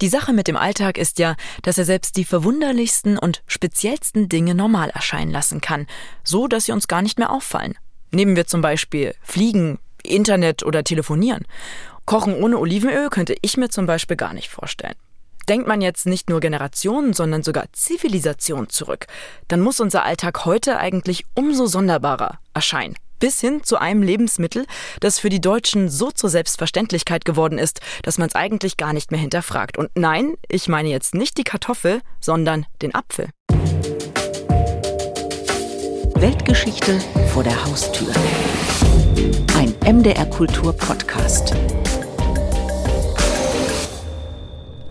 Die 0.00 0.08
Sache 0.08 0.32
mit 0.32 0.48
dem 0.48 0.56
Alltag 0.56 0.96
ist 0.96 1.18
ja, 1.18 1.36
dass 1.62 1.76
er 1.76 1.84
selbst 1.84 2.16
die 2.16 2.24
verwunderlichsten 2.24 3.18
und 3.18 3.42
speziellsten 3.46 4.30
Dinge 4.30 4.54
normal 4.54 4.88
erscheinen 4.90 5.30
lassen 5.30 5.60
kann, 5.60 5.86
so 6.24 6.48
dass 6.48 6.64
sie 6.64 6.72
uns 6.72 6.88
gar 6.88 7.02
nicht 7.02 7.18
mehr 7.18 7.30
auffallen. 7.30 7.78
Nehmen 8.10 8.34
wir 8.34 8.46
zum 8.46 8.62
Beispiel 8.62 9.14
Fliegen, 9.22 9.78
Internet 10.02 10.62
oder 10.62 10.84
Telefonieren. 10.84 11.44
Kochen 12.06 12.34
ohne 12.34 12.58
Olivenöl 12.58 13.10
könnte 13.10 13.36
ich 13.42 13.58
mir 13.58 13.68
zum 13.68 13.84
Beispiel 13.84 14.16
gar 14.16 14.32
nicht 14.32 14.48
vorstellen. 14.48 14.96
Denkt 15.48 15.68
man 15.68 15.82
jetzt 15.82 16.06
nicht 16.06 16.30
nur 16.30 16.40
Generationen, 16.40 17.12
sondern 17.12 17.42
sogar 17.42 17.66
Zivilisation 17.72 18.68
zurück, 18.68 19.06
dann 19.48 19.60
muss 19.60 19.80
unser 19.80 20.04
Alltag 20.04 20.46
heute 20.46 20.78
eigentlich 20.78 21.24
umso 21.34 21.66
sonderbarer 21.66 22.38
erscheinen. 22.54 22.94
Bis 23.20 23.38
hin 23.38 23.62
zu 23.62 23.76
einem 23.78 24.02
Lebensmittel, 24.02 24.64
das 25.00 25.18
für 25.18 25.28
die 25.28 25.42
Deutschen 25.42 25.90
so 25.90 26.10
zur 26.10 26.30
Selbstverständlichkeit 26.30 27.26
geworden 27.26 27.58
ist, 27.58 27.80
dass 28.02 28.16
man 28.16 28.28
es 28.28 28.34
eigentlich 28.34 28.78
gar 28.78 28.94
nicht 28.94 29.10
mehr 29.10 29.20
hinterfragt. 29.20 29.76
Und 29.76 29.90
nein, 29.94 30.34
ich 30.48 30.68
meine 30.68 30.88
jetzt 30.88 31.14
nicht 31.14 31.36
die 31.36 31.44
Kartoffel, 31.44 32.00
sondern 32.18 32.64
den 32.80 32.94
Apfel. 32.94 33.28
Weltgeschichte 36.14 36.98
vor 37.32 37.44
der 37.44 37.64
Haustür. 37.64 38.12
Ein 39.54 39.74
MDR 39.84 40.26
Kultur 40.26 40.72
Podcast. 40.72 41.54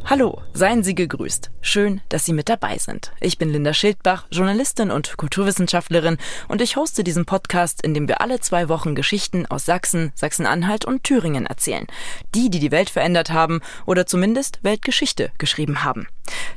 Hallo, 0.09 0.41
seien 0.55 0.81
Sie 0.81 0.95
gegrüßt. 0.95 1.51
Schön, 1.61 2.01
dass 2.09 2.25
Sie 2.25 2.33
mit 2.33 2.49
dabei 2.49 2.79
sind. 2.79 3.11
Ich 3.21 3.37
bin 3.37 3.51
Linda 3.51 3.75
Schildbach, 3.75 4.25
Journalistin 4.31 4.89
und 4.89 5.17
Kulturwissenschaftlerin 5.17 6.17
und 6.47 6.63
ich 6.63 6.77
hoste 6.77 7.03
diesen 7.03 7.25
Podcast, 7.25 7.83
in 7.83 7.93
dem 7.93 8.07
wir 8.07 8.19
alle 8.19 8.39
zwei 8.39 8.69
Wochen 8.69 8.95
Geschichten 8.95 9.45
aus 9.45 9.65
Sachsen, 9.65 10.11
Sachsen-Anhalt 10.15 10.83
und 10.83 11.03
Thüringen 11.03 11.45
erzählen. 11.45 11.85
Die, 12.33 12.49
die 12.49 12.57
die 12.57 12.71
Welt 12.71 12.89
verändert 12.89 13.29
haben 13.29 13.61
oder 13.85 14.07
zumindest 14.07 14.57
Weltgeschichte 14.63 15.31
geschrieben 15.37 15.83
haben. 15.83 16.07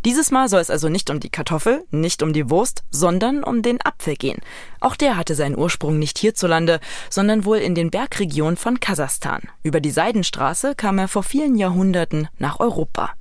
Dieses 0.07 0.31
Mal 0.31 0.49
soll 0.49 0.61
es 0.61 0.71
also 0.71 0.89
nicht 0.89 1.11
um 1.11 1.21
die 1.21 1.29
Kartoffel, 1.29 1.85
nicht 1.91 2.23
um 2.23 2.33
die 2.33 2.49
Wurst, 2.49 2.85
sondern 2.91 3.45
um 3.45 3.61
den 3.61 3.83
Apfel 3.85 4.17
gehen. 4.17 4.41
Auch 4.81 4.97
der 4.97 5.19
hatte 5.19 5.35
seinen 5.35 5.59
Ursprung 5.59 5.99
nicht 5.99 6.17
hierzulande, 6.17 6.81
sondern 7.11 7.45
wohl 7.45 7.59
in 7.59 7.75
den 7.75 7.91
Bergregionen 7.91 8.57
von 8.57 8.81
Kasachstan. 8.81 9.43
Über 9.63 9.83
die 9.83 9.91
Seidenstraße 9.91 10.75
kam 10.75 10.97
er 10.97 11.09
vor 11.09 11.23
vielen 11.23 11.57
Jahrhunderten 11.57 12.29
nach 12.39 12.59
Europa. 12.59 13.13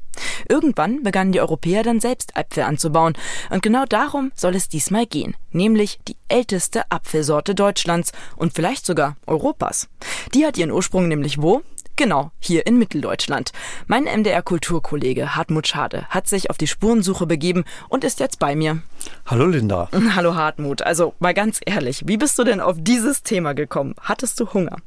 Irgendwann 0.47 1.03
begannen 1.03 1.31
die 1.31 1.41
Europäer 1.41 1.83
dann 1.83 1.99
selbst 1.99 2.35
Äpfel 2.35 2.63
anzubauen. 2.63 3.13
Und 3.49 3.63
genau 3.63 3.85
darum 3.85 4.31
soll 4.35 4.55
es 4.55 4.69
diesmal 4.69 5.05
gehen. 5.05 5.35
Nämlich 5.51 5.99
die 6.07 6.17
älteste 6.27 6.89
Apfelsorte 6.91 7.55
Deutschlands 7.55 8.11
und 8.35 8.53
vielleicht 8.53 8.85
sogar 8.85 9.17
Europas. 9.27 9.89
Die 10.33 10.45
hat 10.45 10.57
ihren 10.57 10.71
Ursprung 10.71 11.07
nämlich 11.07 11.41
wo? 11.41 11.61
Genau, 11.97 12.31
hier 12.39 12.65
in 12.65 12.79
Mitteldeutschland. 12.79 13.51
Mein 13.85 14.05
MDR-Kulturkollege 14.05 15.35
Hartmut 15.35 15.67
Schade 15.67 16.05
hat 16.09 16.27
sich 16.27 16.49
auf 16.49 16.57
die 16.57 16.67
Spurensuche 16.67 17.27
begeben 17.27 17.63
und 17.89 18.03
ist 18.03 18.19
jetzt 18.19 18.39
bei 18.39 18.55
mir. 18.55 18.81
Hallo 19.27 19.45
Linda. 19.45 19.89
Hallo 20.15 20.33
Hartmut. 20.35 20.81
Also 20.81 21.13
mal 21.19 21.33
ganz 21.33 21.59
ehrlich, 21.63 22.03
wie 22.07 22.17
bist 22.17 22.39
du 22.39 22.43
denn 22.43 22.59
auf 22.59 22.77
dieses 22.79 23.23
Thema 23.23 23.53
gekommen? 23.53 23.93
Hattest 24.01 24.39
du 24.39 24.51
Hunger? 24.53 24.77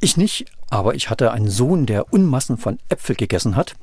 Ich 0.00 0.16
nicht, 0.16 0.46
aber 0.72 0.94
ich 0.94 1.10
hatte 1.10 1.32
einen 1.32 1.50
Sohn, 1.50 1.84
der 1.84 2.14
Unmassen 2.14 2.56
von 2.56 2.78
Äpfel 2.88 3.14
gegessen 3.14 3.56
hat. 3.56 3.74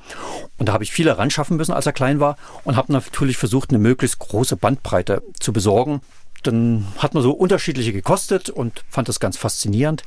Und 0.58 0.68
da 0.70 0.73
habe 0.73 0.84
ich 0.84 0.92
viele 0.92 1.20
ran 1.20 1.30
schaffen 1.30 1.56
müssen, 1.56 1.72
als 1.72 1.86
er 1.86 1.94
klein 1.94 2.20
war. 2.20 2.36
Und 2.64 2.78
habe 2.78 2.92
natürlich 2.92 3.38
versucht, 3.38 3.70
eine 3.70 3.78
möglichst 3.78 4.18
große 4.18 4.56
Bandbreite 4.56 5.22
zu 5.40 5.54
besorgen. 5.54 6.02
Dann 6.42 6.88
hat 6.98 7.14
man 7.14 7.22
so 7.22 7.32
unterschiedliche 7.32 7.94
gekostet 7.94 8.50
und 8.50 8.84
fand 8.90 9.08
das 9.08 9.20
ganz 9.20 9.38
faszinierend. 9.38 10.04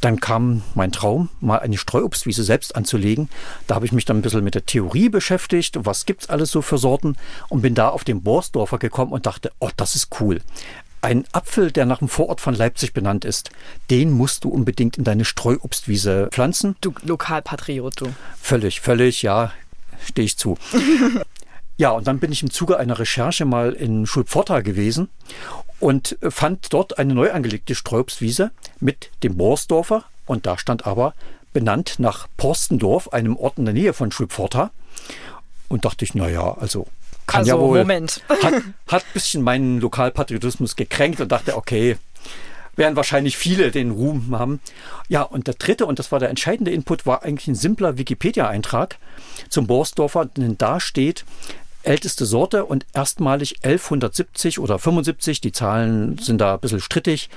Dann 0.00 0.20
kam 0.20 0.62
mein 0.76 0.92
Traum, 0.92 1.30
mal 1.40 1.58
eine 1.58 1.76
Streuobstwiese 1.76 2.44
selbst 2.44 2.76
anzulegen. 2.76 3.28
Da 3.66 3.74
habe 3.74 3.86
ich 3.86 3.92
mich 3.92 4.04
dann 4.04 4.18
ein 4.18 4.22
bisschen 4.22 4.44
mit 4.44 4.54
der 4.54 4.66
Theorie 4.66 5.08
beschäftigt. 5.08 5.78
Was 5.84 6.06
gibt 6.06 6.22
es 6.22 6.30
alles 6.30 6.52
so 6.52 6.62
für 6.62 6.78
Sorten? 6.78 7.16
Und 7.48 7.62
bin 7.62 7.74
da 7.74 7.88
auf 7.88 8.04
den 8.04 8.22
Borsdorfer 8.22 8.78
gekommen 8.78 9.10
und 9.10 9.26
dachte, 9.26 9.50
oh, 9.58 9.70
das 9.76 9.96
ist 9.96 10.20
cool. 10.20 10.40
Ein 11.02 11.24
Apfel, 11.32 11.70
der 11.72 11.86
nach 11.86 11.98
dem 11.98 12.08
Vorort 12.08 12.40
von 12.40 12.54
Leipzig 12.54 12.92
benannt 12.92 13.24
ist, 13.24 13.50
den 13.88 14.10
musst 14.10 14.44
du 14.44 14.50
unbedingt 14.50 14.98
in 14.98 15.04
deine 15.04 15.24
Streuobstwiese 15.24 16.28
pflanzen. 16.30 16.76
Du 16.80 16.92
Lokalpatriot, 17.02 18.00
du. 18.00 18.12
Völlig, 18.40 18.80
völlig, 18.80 19.22
ja, 19.22 19.52
stehe 20.04 20.26
ich 20.26 20.36
zu. 20.36 20.58
ja, 21.78 21.90
und 21.90 22.06
dann 22.06 22.18
bin 22.18 22.32
ich 22.32 22.42
im 22.42 22.50
Zuge 22.50 22.78
einer 22.78 22.98
Recherche 22.98 23.46
mal 23.46 23.72
in 23.72 24.06
Schulpforta 24.06 24.60
gewesen 24.60 25.08
und 25.78 26.18
fand 26.28 26.72
dort 26.72 26.98
eine 26.98 27.14
neu 27.14 27.32
angelegte 27.32 27.74
Streuobstwiese 27.74 28.50
mit 28.78 29.10
dem 29.22 29.38
Borsdorfer 29.38 30.04
und 30.26 30.44
da 30.44 30.58
stand 30.58 30.86
aber 30.86 31.14
benannt 31.52 31.94
nach 31.98 32.28
Porstendorf, 32.36 33.08
einem 33.08 33.36
Ort 33.36 33.58
in 33.58 33.64
der 33.64 33.74
Nähe 33.74 33.92
von 33.92 34.12
Schulpforta. 34.12 34.70
Und 35.68 35.84
dachte 35.84 36.04
ich, 36.04 36.14
naja, 36.14 36.56
also 36.60 36.86
kann 37.30 37.40
also, 37.40 37.52
ja 37.52 37.58
wohl. 37.58 37.78
Moment. 37.78 38.22
Hat, 38.28 38.54
hat 38.88 39.02
ein 39.02 39.12
bisschen 39.14 39.42
meinen 39.42 39.80
Lokalpatriotismus 39.80 40.76
gekränkt 40.76 41.20
und 41.20 41.30
dachte, 41.30 41.56
okay, 41.56 41.96
werden 42.76 42.96
wahrscheinlich 42.96 43.36
viele 43.36 43.70
den 43.70 43.90
Ruhm 43.90 44.36
haben. 44.36 44.60
Ja, 45.08 45.22
und 45.22 45.46
der 45.46 45.54
dritte, 45.54 45.86
und 45.86 45.98
das 45.98 46.12
war 46.12 46.18
der 46.18 46.30
entscheidende 46.30 46.70
Input, 46.70 47.06
war 47.06 47.22
eigentlich 47.22 47.48
ein 47.48 47.54
simpler 47.54 47.98
Wikipedia-Eintrag 47.98 48.98
zum 49.48 49.66
Borsdorfer, 49.66 50.26
denn 50.26 50.56
da 50.58 50.80
steht, 50.80 51.24
älteste 51.82 52.26
Sorte 52.26 52.64
und 52.64 52.86
erstmalig 52.92 53.56
1170 53.62 54.58
oder 54.58 54.78
75, 54.78 55.40
die 55.40 55.52
Zahlen 55.52 56.18
sind 56.18 56.40
da 56.40 56.54
ein 56.54 56.60
bisschen 56.60 56.80
strittig, 56.80 57.30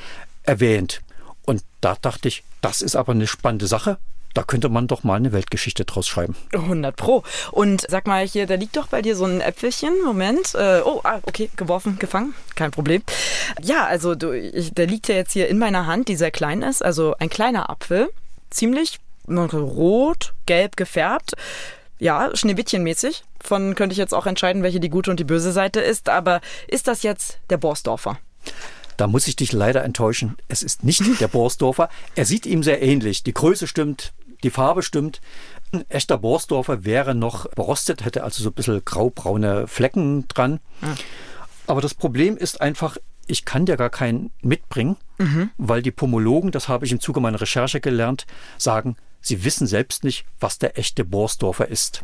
erwähnt. 0.43 1.01
Und 1.45 1.63
da 1.81 1.97
dachte 2.01 2.27
ich, 2.27 2.43
das 2.61 2.81
ist 2.81 2.95
aber 2.95 3.11
eine 3.11 3.27
spannende 3.27 3.67
Sache. 3.67 3.97
Da 4.33 4.43
könnte 4.43 4.69
man 4.69 4.87
doch 4.87 5.03
mal 5.03 5.15
eine 5.15 5.31
Weltgeschichte 5.31 5.85
draus 5.85 6.07
schreiben. 6.07 6.35
100 6.53 6.95
Pro. 6.95 7.23
Und 7.51 7.85
sag 7.87 8.07
mal 8.07 8.25
hier, 8.25 8.47
da 8.47 8.55
liegt 8.55 8.75
doch 8.77 8.87
bei 8.87 9.01
dir 9.01 9.15
so 9.15 9.25
ein 9.25 9.41
Äpfelchen. 9.41 9.93
Moment. 10.03 10.55
Äh, 10.55 10.81
oh, 10.83 11.01
ah, 11.03 11.19
okay, 11.23 11.49
geworfen, 11.55 11.99
gefangen. 11.99 12.33
Kein 12.55 12.71
Problem. 12.71 13.03
Ja, 13.61 13.85
also 13.85 14.15
du, 14.15 14.31
ich, 14.31 14.73
der 14.73 14.87
liegt 14.87 15.07
ja 15.07 15.15
jetzt 15.15 15.33
hier 15.33 15.47
in 15.47 15.59
meiner 15.59 15.85
Hand, 15.85 16.07
die 16.07 16.15
sehr 16.15 16.31
klein 16.31 16.61
ist. 16.61 16.83
Also 16.83 17.15
ein 17.19 17.29
kleiner 17.29 17.69
Apfel. 17.69 18.09
Ziemlich 18.49 18.99
rot, 19.27 20.33
gelb 20.45 20.75
gefärbt. 20.77 21.33
Ja, 21.99 22.31
Schneewittchenmäßig. 22.33 23.23
Von 23.39 23.75
könnte 23.75 23.93
ich 23.93 23.99
jetzt 23.99 24.13
auch 24.13 24.25
entscheiden, 24.25 24.63
welche 24.63 24.79
die 24.79 24.89
gute 24.89 25.11
und 25.11 25.19
die 25.19 25.25
böse 25.25 25.51
Seite 25.51 25.79
ist. 25.79 26.09
Aber 26.09 26.41
ist 26.67 26.87
das 26.87 27.03
jetzt 27.03 27.37
der 27.49 27.57
Borsdorfer? 27.57 28.17
Da 28.97 29.07
muss 29.07 29.27
ich 29.27 29.35
dich 29.35 29.51
leider 29.51 29.83
enttäuschen. 29.83 30.37
Es 30.47 30.63
ist 30.63 30.83
nicht 30.83 31.19
der 31.19 31.27
Borsdorfer. 31.27 31.89
Er 32.15 32.25
sieht 32.25 32.45
ihm 32.45 32.63
sehr 32.63 32.81
ähnlich. 32.81 33.23
Die 33.23 33.33
Größe 33.33 33.67
stimmt, 33.67 34.13
die 34.43 34.49
Farbe 34.49 34.83
stimmt. 34.83 35.21
Ein 35.71 35.89
echter 35.89 36.17
Borsdorfer 36.17 36.85
wäre 36.85 37.15
noch 37.15 37.47
berostet, 37.49 38.05
hätte 38.05 38.23
also 38.23 38.43
so 38.43 38.49
ein 38.49 38.53
bisschen 38.53 38.83
graubraune 38.85 39.67
Flecken 39.67 40.27
dran. 40.27 40.59
Mhm. 40.81 40.95
Aber 41.65 41.81
das 41.81 41.93
Problem 41.93 42.37
ist 42.37 42.61
einfach, 42.61 42.97
ich 43.25 43.45
kann 43.45 43.65
dir 43.65 43.77
gar 43.77 43.89
keinen 43.89 44.31
mitbringen, 44.41 44.97
mhm. 45.17 45.51
weil 45.57 45.81
die 45.81 45.91
Pomologen, 45.91 46.51
das 46.51 46.67
habe 46.67 46.85
ich 46.85 46.91
im 46.91 46.99
Zuge 46.99 47.21
meiner 47.21 47.41
Recherche 47.41 47.79
gelernt, 47.79 48.25
sagen, 48.57 48.97
Sie 49.23 49.45
wissen 49.45 49.67
selbst 49.67 50.03
nicht, 50.03 50.25
was 50.39 50.59
der 50.59 50.77
echte 50.77 51.05
Borsdorfer 51.05 51.69
ist. 51.69 52.01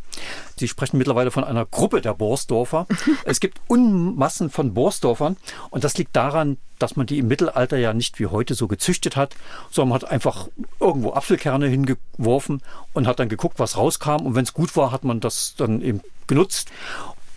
Sie 0.58 0.70
sprechen 0.70 0.98
mittlerweile 0.98 1.32
von 1.32 1.44
einer 1.44 1.66
Gruppe 1.66 2.00
der 2.00 2.14
Borsdorfer. 2.14 2.88
es 3.26 3.42
gibt 3.42 3.60
Unmassen 3.68 4.50
von 4.50 4.74
Borsdorfern 4.74 5.36
und 5.70 5.84
das 5.84 5.98
liegt 5.98 6.16
daran, 6.16 6.58
dass 6.80 6.96
man 6.96 7.06
die 7.06 7.20
im 7.20 7.28
Mittelalter 7.28 7.78
ja 7.78 7.94
nicht 7.94 8.20
wie 8.20 8.28
heute 8.28 8.56
so 8.56 8.70
gezüchtet 8.70 9.18
hat, 9.18 9.36
sondern 9.70 9.90
man 9.90 10.02
hat 10.02 10.10
einfach 10.10 10.48
irgendwo 10.80 11.12
Apfelkerne 11.12 11.68
hingeworfen 11.68 12.62
und 12.94 13.06
hat 13.06 13.20
dann 13.20 13.28
geguckt, 13.28 13.60
was 13.60 13.76
rauskam 13.76 14.26
und 14.26 14.36
wenn 14.36 14.46
es 14.46 14.54
gut 14.54 14.78
war, 14.78 14.94
hat 14.94 15.04
man 15.04 15.20
das 15.20 15.56
dann 15.58 15.82
eben 15.82 16.02
genutzt. 16.28 16.70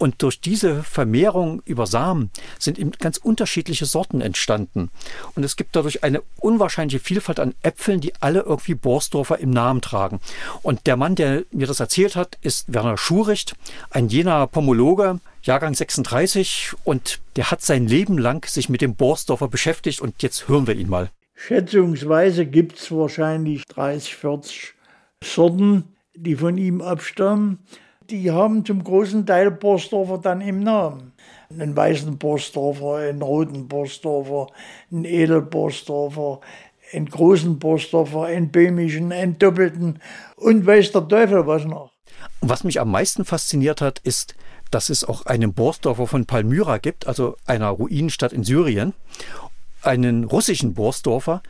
Und 0.03 0.21
durch 0.21 0.41
diese 0.41 0.83
Vermehrung 0.83 1.63
über 1.65 1.87
Samen 1.87 2.33
sind 2.59 2.77
eben 2.77 2.91
ganz 2.91 3.19
unterschiedliche 3.19 3.87
Sorten 3.87 4.21
entstanden. 4.21 4.91
Und 5.37 5.45
es 5.45 5.55
gibt 5.55 5.77
dadurch 5.77 6.03
eine 6.03 6.25
unwahrscheinliche 6.41 6.99
Vielfalt 6.99 7.39
an 7.39 7.55
Äpfeln, 7.63 8.01
die 8.01 8.13
alle 8.19 8.41
irgendwie 8.41 8.75
Borsdorfer 8.75 9.39
im 9.39 9.51
Namen 9.51 9.81
tragen. 9.81 10.19
Und 10.63 10.89
der 10.89 10.97
Mann, 10.97 11.15
der 11.15 11.45
mir 11.53 11.69
das 11.69 11.79
erzählt 11.79 12.17
hat, 12.17 12.37
ist 12.43 12.75
Werner 12.75 12.99
Schuricht, 12.99 13.55
ein 13.91 14.09
jener 14.09 14.49
Pomologe, 14.49 15.21
Jahrgang 15.45 15.73
36 15.73 16.73
und 16.83 17.21
der 17.37 17.53
hat 17.53 17.63
sein 17.63 17.87
Leben 17.87 18.19
lang 18.19 18.45
sich 18.45 18.69
mit 18.69 18.81
dem 18.81 18.97
Borsdorfer 18.97 19.47
beschäftigt 19.47 20.01
und 20.01 20.21
jetzt 20.21 20.49
hören 20.49 20.67
wir 20.67 20.75
ihn 20.75 20.89
mal. 20.89 21.11
Schätzungsweise 21.37 22.45
gibt 22.45 22.81
es 22.81 22.91
wahrscheinlich 22.91 23.67
30, 23.67 24.17
40 24.17 24.75
Sorten, 25.23 25.85
die 26.17 26.35
von 26.35 26.59
ihm 26.59 26.81
abstammen 26.81 27.61
die 28.13 28.31
haben 28.31 28.65
zum 28.65 28.85
großen 28.85 29.25
Teil 29.25 29.51
Borsdorfer 29.51 30.19
dann 30.19 30.43
im 30.43 30.61
Namen. 30.61 31.13
Einen 31.51 31.75
weißen 31.75 32.19
Borsdorfer, 32.19 32.97
einen 32.97 33.23
roten 33.23 33.69
Borsdorfer, 33.69 34.49
einen 34.91 35.05
Edelborsdorfer, 35.05 36.41
einen 36.93 37.07
großen 37.07 37.59
Borsdorfer, 37.59 38.25
einen 38.25 38.51
böhmischen, 38.51 39.13
einen 39.13 39.39
doppelten 39.39 39.99
und 40.37 40.67
weiß 40.67 40.93
der 40.93 41.09
Teufel 41.09 41.47
was 41.47 41.65
noch. 41.65 41.91
Was 42.43 42.65
mich 42.65 42.81
am 42.81 42.91
meisten 42.91 43.25
fasziniert 43.25 43.81
hat, 43.81 43.99
ist, 44.01 44.35
dass 44.71 44.91
es 44.91 45.05
auch 45.05 45.25
einen 45.27 45.55
Borsdorfer 45.55 46.07
von 46.07 46.27
Palmyra 46.27 46.79
gibt, 46.79 47.07
also 47.07 47.37
einer 47.47 47.69
Ruinenstadt 47.69 48.33
in 48.33 48.45
Syrien, 48.45 48.93
einen 49.83 50.25
russischen 50.25 50.75
Borsdorfer 50.75 51.43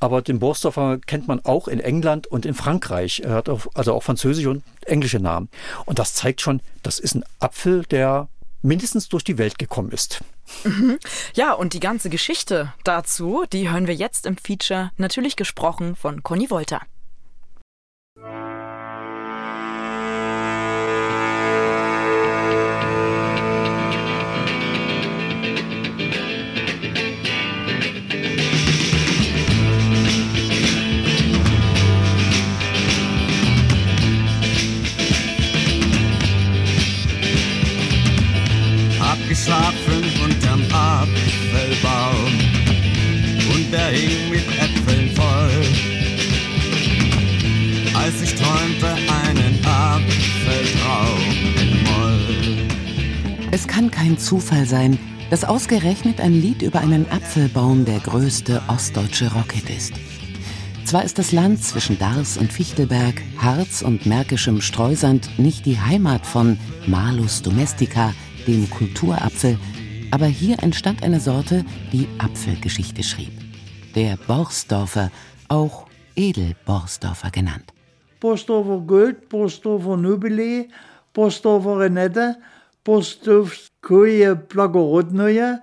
aber 0.00 0.22
den 0.22 0.38
Borsdorfer 0.38 0.98
kennt 1.06 1.28
man 1.28 1.44
auch 1.44 1.68
in 1.68 1.80
England 1.80 2.26
und 2.26 2.46
in 2.46 2.54
Frankreich. 2.54 3.20
Er 3.20 3.32
hat 3.32 3.48
auch, 3.48 3.66
also 3.74 3.94
auch 3.94 4.02
französische 4.02 4.50
und 4.50 4.64
englische 4.86 5.20
Namen. 5.20 5.48
Und 5.86 5.98
das 5.98 6.14
zeigt 6.14 6.40
schon, 6.40 6.60
das 6.82 6.98
ist 6.98 7.14
ein 7.14 7.24
Apfel, 7.40 7.84
der 7.84 8.28
mindestens 8.62 9.08
durch 9.08 9.24
die 9.24 9.38
Welt 9.38 9.58
gekommen 9.58 9.90
ist. 9.90 10.20
Mhm. 10.64 10.98
Ja, 11.34 11.52
und 11.52 11.74
die 11.74 11.80
ganze 11.80 12.10
Geschichte 12.10 12.72
dazu, 12.84 13.44
die 13.52 13.70
hören 13.70 13.86
wir 13.86 13.94
jetzt 13.94 14.26
im 14.26 14.36
Feature, 14.36 14.90
natürlich 14.96 15.36
gesprochen 15.36 15.94
von 15.94 16.22
Conny 16.22 16.50
Wolter. 16.50 16.80
Kein 54.08 54.18
Zufall 54.18 54.64
sein, 54.64 54.98
dass 55.28 55.44
ausgerechnet 55.44 56.18
ein 56.20 56.32
Lied 56.32 56.62
über 56.62 56.80
einen 56.80 57.06
Apfelbaum 57.10 57.84
der 57.84 57.98
größte 57.98 58.62
ostdeutsche 58.68 59.30
Rockhit 59.34 59.68
ist. 59.68 59.92
Zwar 60.86 61.04
ist 61.04 61.18
das 61.18 61.32
Land 61.32 61.62
zwischen 61.62 61.98
Dars 61.98 62.38
und 62.38 62.50
Fichtelberg, 62.50 63.20
Harz 63.36 63.82
und 63.82 64.06
märkischem 64.06 64.62
Streusand 64.62 65.38
nicht 65.38 65.66
die 65.66 65.78
Heimat 65.78 66.24
von 66.24 66.58
Malus 66.86 67.42
domestica, 67.42 68.14
dem 68.46 68.70
Kulturapfel, 68.70 69.58
aber 70.10 70.26
hier 70.26 70.62
entstand 70.62 71.02
eine 71.02 71.20
Sorte, 71.20 71.66
die 71.92 72.08
Apfelgeschichte 72.16 73.02
schrieb. 73.02 73.32
Der 73.94 74.16
Borsdorfer, 74.26 75.10
auch 75.48 75.86
Edelborsdorfer 76.16 77.30
genannt. 77.30 77.74
Borsdorfer 78.20 78.80
Gold, 78.86 79.28
Borsdorfer 79.28 79.98
Nobile, 79.98 80.68
Borsdorfer 81.12 81.80
Renette, 81.80 82.36
Borsdorfskoje 82.88 84.34
Plagerodneue, 84.34 85.60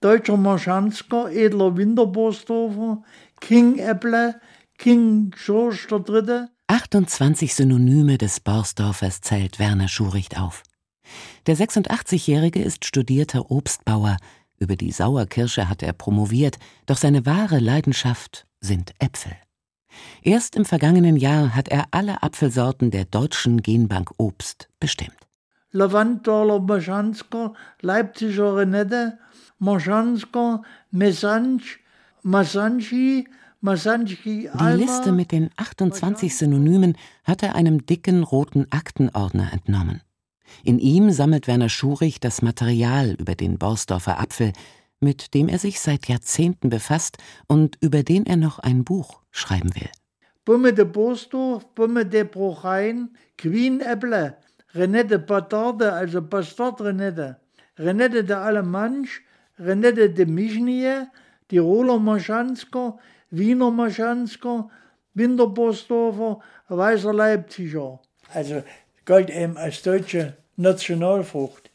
Deutscher 0.00 0.38
Marschansker, 0.38 1.30
Edler 1.30 1.76
Winterborsdorfer, 1.76 3.02
King 3.40 3.78
Äpple, 3.78 4.40
King 4.78 5.34
George 5.36 5.88
III. 5.90 6.46
28 6.68 7.54
Synonyme 7.54 8.16
des 8.16 8.40
Borsdorfers 8.40 9.20
zählt 9.20 9.58
Werner 9.58 9.88
Schuricht 9.88 10.40
auf. 10.40 10.62
Der 11.46 11.58
86-Jährige 11.58 12.62
ist 12.62 12.86
studierter 12.86 13.50
Obstbauer. 13.50 14.16
Über 14.58 14.76
die 14.76 14.92
Sauerkirsche 14.92 15.68
hat 15.68 15.82
er 15.82 15.92
promoviert, 15.92 16.58
doch 16.86 16.96
seine 16.96 17.26
wahre 17.26 17.58
Leidenschaft 17.58 18.46
sind 18.60 18.94
Äpfel. 18.98 19.36
Erst 20.22 20.56
im 20.56 20.64
vergangenen 20.64 21.18
Jahr 21.18 21.54
hat 21.54 21.68
er 21.68 21.88
alle 21.90 22.22
Apfelsorten 22.22 22.90
der 22.90 23.04
deutschen 23.04 23.60
Genbank 23.60 24.12
Obst 24.16 24.70
bestimmt. 24.80 25.18
Lavandtaler 25.72 26.60
Maschansker, 26.60 27.54
Leipziger 27.80 28.56
Renette, 28.56 29.18
Maschansker, 29.58 30.62
Messange, 30.90 31.78
Masanchi, 32.22 33.26
Masanchi 33.60 34.48
Alma. 34.48 34.72
Die 34.72 34.82
Liste 34.82 35.12
mit 35.12 35.32
den 35.32 35.50
28 35.56 36.36
Synonymen 36.36 36.96
hat 37.24 37.42
er 37.42 37.54
einem 37.54 37.86
dicken 37.86 38.22
roten 38.22 38.66
Aktenordner 38.70 39.52
entnommen. 39.52 40.02
In 40.62 40.78
ihm 40.78 41.10
sammelt 41.10 41.46
Werner 41.46 41.70
Schurich 41.70 42.20
das 42.20 42.42
Material 42.42 43.16
über 43.18 43.34
den 43.34 43.58
Borsdorfer 43.58 44.20
Apfel, 44.20 44.52
mit 45.00 45.32
dem 45.34 45.48
er 45.48 45.58
sich 45.58 45.80
seit 45.80 46.06
Jahrzehnten 46.06 46.68
befasst 46.68 47.18
und 47.46 47.76
über 47.80 48.02
den 48.02 48.26
er 48.26 48.36
noch 48.36 48.58
ein 48.58 48.84
Buch 48.84 49.20
schreiben 49.30 49.74
will. 49.74 49.88
Bumme 50.44 50.72
de 50.72 50.84
Borsdorf, 50.84 51.66
Bumme 51.74 52.04
de 52.04 52.24
Brochain, 52.24 53.16
Queen 53.38 53.80
Äpple, 54.74 54.80
Renette 54.80 55.18
Patarde, 55.18 55.92
also 55.92 56.20
Bastard 56.20 56.80
Renette, 56.80 57.36
Renette 57.78 58.26
de 58.26 58.34
Alemansch, 58.34 59.22
Renette 59.58 60.14
de 60.14 60.24
Mischnie, 60.24 61.06
Tiroler 61.48 61.98
Maschansker, 61.98 62.98
Wiener 63.30 63.70
Maschansker, 63.70 64.68
Winterborsdorfer, 65.14 66.40
Weißer 66.68 67.12
Leipziger. 67.12 68.00
Also 68.32 68.62
galt 69.04 69.30
eben 69.30 69.56
als 69.56 69.82
deutsche 69.82 70.36
Nationalfrucht. 70.56 71.70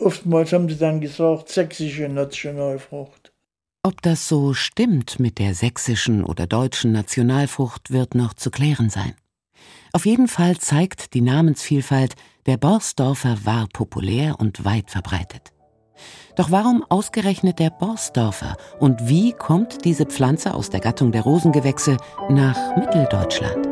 Oftmals 0.00 0.52
haben 0.52 0.68
sie 0.68 0.78
dann 0.78 1.00
gesagt, 1.00 1.48
sächsische 1.48 2.08
Nationalfrucht. 2.08 3.32
Ob 3.82 4.02
das 4.02 4.28
so 4.28 4.54
stimmt 4.54 5.18
mit 5.18 5.38
der 5.38 5.54
sächsischen 5.54 6.24
oder 6.24 6.46
deutschen 6.46 6.92
Nationalfrucht, 6.92 7.90
wird 7.90 8.14
noch 8.14 8.34
zu 8.34 8.50
klären 8.50 8.90
sein. 8.90 9.14
Auf 9.92 10.06
jeden 10.06 10.28
Fall 10.28 10.58
zeigt 10.58 11.14
die 11.14 11.22
Namensvielfalt, 11.22 12.14
der 12.46 12.56
Borsdorfer 12.56 13.36
war 13.44 13.66
populär 13.72 14.36
und 14.38 14.64
weit 14.64 14.90
verbreitet. 14.90 15.52
Doch 16.36 16.50
warum 16.50 16.84
ausgerechnet 16.88 17.58
der 17.58 17.70
Borsdorfer 17.70 18.56
und 18.78 19.08
wie 19.08 19.32
kommt 19.32 19.84
diese 19.84 20.06
Pflanze 20.06 20.54
aus 20.54 20.70
der 20.70 20.80
Gattung 20.80 21.10
der 21.10 21.22
Rosengewächse 21.22 21.96
nach 22.28 22.76
Mitteldeutschland? 22.76 23.66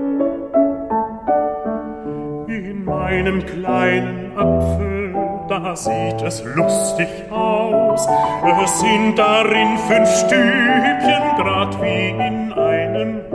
In 2.48 2.84
meinem 2.84 3.44
kleinen 3.46 4.36
Apfel, 4.36 5.14
da 5.48 5.76
sieht 5.76 6.20
es 6.22 6.42
lustig 6.56 7.08
aus. 7.30 8.08
Es 8.64 8.80
sind 8.80 9.16
darin 9.16 9.78
fünf 9.78 10.08
Stübchen, 10.18 11.36
grad 11.36 11.80
wie 11.80 12.08
in 12.10 12.52
einem. 12.52 13.25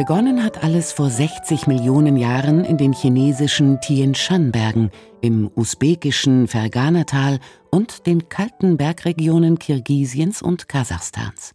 Begonnen 0.00 0.42
hat 0.42 0.64
alles 0.64 0.92
vor 0.92 1.10
60 1.10 1.66
Millionen 1.66 2.16
Jahren 2.16 2.64
in 2.64 2.78
den 2.78 2.94
chinesischen 2.94 3.82
Tien 3.82 4.14
Shan 4.14 4.50
Bergen, 4.50 4.90
im 5.20 5.50
usbekischen 5.54 6.48
Ferganatal 6.48 7.38
und 7.70 8.06
den 8.06 8.30
kalten 8.30 8.78
Bergregionen 8.78 9.58
Kirgisiens 9.58 10.40
und 10.40 10.70
Kasachstans. 10.70 11.54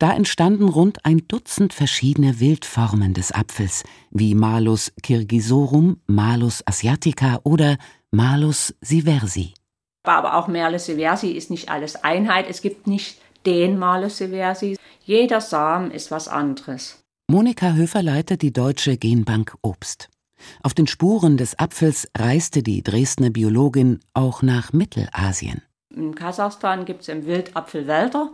Da 0.00 0.12
entstanden 0.12 0.68
rund 0.68 1.04
ein 1.06 1.28
Dutzend 1.28 1.72
verschiedene 1.72 2.40
Wildformen 2.40 3.14
des 3.14 3.30
Apfels, 3.30 3.84
wie 4.10 4.34
Malus 4.34 4.92
kirgisorum, 5.04 6.00
Malus 6.08 6.64
asiatica 6.66 7.38
oder 7.44 7.76
Malus 8.10 8.74
siversi. 8.80 9.54
Aber 10.02 10.34
auch 10.34 10.48
Malus 10.48 10.86
siversi 10.86 11.28
ist 11.28 11.50
nicht 11.50 11.68
alles 11.68 12.02
Einheit. 12.02 12.46
Es 12.50 12.62
gibt 12.62 12.88
nicht 12.88 13.20
den 13.46 13.78
Malus 13.78 14.16
siversi. 14.16 14.76
Jeder 15.04 15.40
Samen 15.40 15.92
ist 15.92 16.10
was 16.10 16.26
anderes. 16.26 17.00
Monika 17.30 17.74
Höfer 17.74 18.02
leitet 18.02 18.42
die 18.42 18.52
Deutsche 18.52 18.96
Genbank 18.96 19.54
Obst. 19.62 20.08
Auf 20.64 20.74
den 20.74 20.88
Spuren 20.88 21.36
des 21.36 21.56
Apfels 21.56 22.08
reiste 22.18 22.64
die 22.64 22.82
Dresdner 22.82 23.30
Biologin 23.30 24.00
auch 24.14 24.42
nach 24.42 24.72
Mittelasien. 24.72 25.62
In 25.94 26.16
Kasachstan 26.16 26.84
gibt 26.84 27.02
es 27.02 27.08
im 27.08 27.26
Wildapfelwälder 27.26 28.32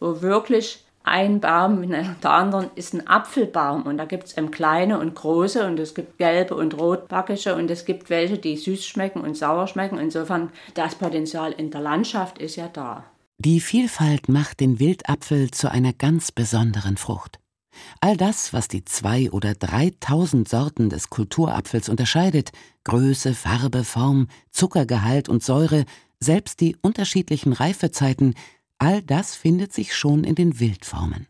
wo 0.00 0.20
wirklich 0.20 0.84
ein 1.04 1.38
Baum 1.38 1.80
wie 1.80 1.86
der 1.86 2.16
anderen 2.24 2.70
ist 2.74 2.92
ein 2.92 3.06
Apfelbaum 3.06 3.84
und 3.84 3.98
da 3.98 4.04
gibt 4.04 4.24
es 4.24 4.36
eben 4.36 4.50
kleine 4.50 4.98
und 4.98 5.14
große 5.14 5.64
und 5.64 5.78
es 5.78 5.94
gibt 5.94 6.18
gelbe 6.18 6.56
und 6.56 6.76
rotbackige 6.76 7.54
und 7.54 7.70
es 7.70 7.84
gibt 7.84 8.10
welche, 8.10 8.38
die 8.38 8.56
süß 8.56 8.84
schmecken 8.84 9.20
und 9.20 9.36
sauer 9.36 9.68
schmecken. 9.68 9.98
Insofern 9.98 10.50
das 10.74 10.96
Potenzial 10.96 11.52
in 11.52 11.70
der 11.70 11.82
Landschaft 11.82 12.38
ist 12.38 12.56
ja 12.56 12.66
da. 12.66 13.04
Die 13.38 13.60
Vielfalt 13.60 14.28
macht 14.28 14.58
den 14.58 14.80
Wildapfel 14.80 15.52
zu 15.52 15.70
einer 15.70 15.92
ganz 15.92 16.32
besonderen 16.32 16.96
Frucht. 16.96 17.38
All 18.00 18.16
das, 18.16 18.52
was 18.52 18.68
die 18.68 18.84
zwei 18.84 19.30
oder 19.30 19.54
dreitausend 19.54 20.48
Sorten 20.48 20.90
des 20.90 21.10
Kulturapfels 21.10 21.88
unterscheidet, 21.88 22.52
Größe, 22.84 23.34
Farbe, 23.34 23.84
Form, 23.84 24.28
Zuckergehalt 24.50 25.28
und 25.28 25.42
Säure, 25.42 25.84
selbst 26.20 26.60
die 26.60 26.76
unterschiedlichen 26.80 27.52
Reifezeiten, 27.52 28.34
All 28.78 29.02
das 29.02 29.34
findet 29.34 29.72
sich 29.72 29.94
schon 29.94 30.24
in 30.24 30.34
den 30.34 30.60
Wildformen. 30.60 31.26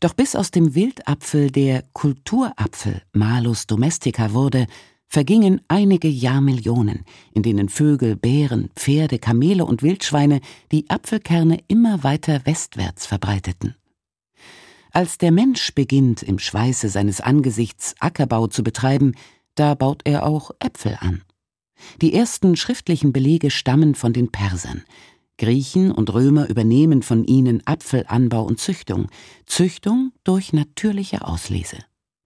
Doch 0.00 0.14
bis 0.14 0.34
aus 0.34 0.50
dem 0.50 0.74
Wildapfel 0.74 1.50
der 1.50 1.84
Kulturapfel 1.92 3.02
Malus 3.12 3.66
domestica 3.66 4.32
wurde, 4.32 4.66
vergingen 5.06 5.60
einige 5.68 6.08
Jahrmillionen, 6.08 7.04
in 7.32 7.42
denen 7.42 7.68
Vögel, 7.68 8.16
Bären, 8.16 8.70
Pferde, 8.76 9.18
Kamele 9.18 9.64
und 9.64 9.82
Wildschweine 9.82 10.40
die 10.72 10.88
Apfelkerne 10.88 11.58
immer 11.68 12.02
weiter 12.02 12.40
westwärts 12.44 13.06
verbreiteten. 13.06 13.74
Als 14.92 15.18
der 15.18 15.30
Mensch 15.30 15.74
beginnt, 15.74 16.22
im 16.22 16.38
Schweiße 16.38 16.88
seines 16.88 17.20
Angesichts 17.20 17.94
Ackerbau 18.00 18.48
zu 18.48 18.62
betreiben, 18.64 19.14
da 19.54 19.74
baut 19.74 20.02
er 20.04 20.26
auch 20.26 20.50
Äpfel 20.58 20.96
an. 21.00 21.22
Die 22.02 22.12
ersten 22.12 22.56
schriftlichen 22.56 23.12
Belege 23.12 23.50
stammen 23.50 23.94
von 23.94 24.12
den 24.12 24.30
Persern, 24.30 24.84
Griechen 25.38 25.90
und 25.90 26.12
Römer 26.12 26.50
übernehmen 26.50 27.02
von 27.02 27.24
ihnen 27.24 27.62
Apfelanbau 27.66 28.44
und 28.44 28.60
Züchtung, 28.60 29.06
Züchtung 29.46 30.12
durch 30.22 30.52
natürliche 30.52 31.26
Auslese. 31.26 31.78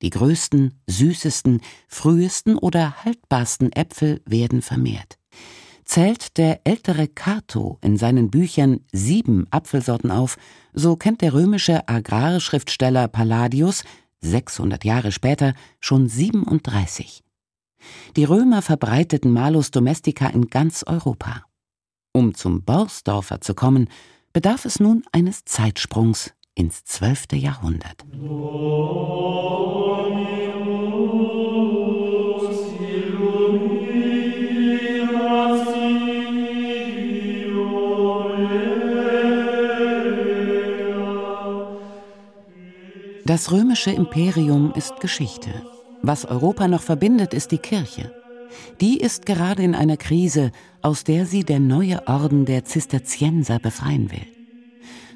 Die 0.02 0.10
größten, 0.10 0.80
süßesten, 0.88 1.60
frühesten 1.86 2.58
oder 2.58 3.04
haltbarsten 3.04 3.72
Äpfel 3.72 4.20
werden 4.26 4.62
vermehrt. 4.62 5.18
Zählt 5.84 6.38
der 6.38 6.60
ältere 6.64 7.08
Cato 7.08 7.78
in 7.82 7.96
seinen 7.96 8.30
Büchern 8.30 8.80
sieben 8.92 9.46
Apfelsorten 9.50 10.10
auf, 10.10 10.36
so 10.72 10.96
kennt 10.96 11.20
der 11.20 11.34
römische 11.34 11.86
Agrarschriftsteller 11.88 13.08
Palladius 13.08 13.84
600 14.20 14.84
Jahre 14.84 15.12
später 15.12 15.54
schon 15.80 16.08
37. 16.08 17.22
Die 18.16 18.24
Römer 18.24 18.62
verbreiteten 18.62 19.32
Malus 19.32 19.70
domestica 19.70 20.26
in 20.28 20.48
ganz 20.48 20.84
Europa. 20.86 21.44
Um 22.12 22.34
zum 22.34 22.62
Borsdorfer 22.62 23.40
zu 23.40 23.54
kommen, 23.54 23.88
bedarf 24.32 24.64
es 24.64 24.80
nun 24.80 25.04
eines 25.12 25.44
Zeitsprungs 25.44 26.32
ins 26.54 26.84
12. 26.84 27.32
Jahrhundert. 27.34 28.04
Das 43.26 43.50
römische 43.50 43.90
Imperium 43.90 44.74
ist 44.74 45.00
Geschichte. 45.00 45.50
Was 46.02 46.26
Europa 46.26 46.68
noch 46.68 46.82
verbindet, 46.82 47.32
ist 47.32 47.52
die 47.52 47.58
Kirche. 47.58 48.12
Die 48.82 48.98
ist 48.98 49.24
gerade 49.24 49.62
in 49.62 49.74
einer 49.74 49.96
Krise, 49.96 50.52
aus 50.82 51.04
der 51.04 51.24
sie 51.24 51.42
der 51.42 51.58
neue 51.58 52.06
Orden 52.06 52.44
der 52.44 52.66
Zisterzienser 52.66 53.58
befreien 53.58 54.12
will. 54.12 54.26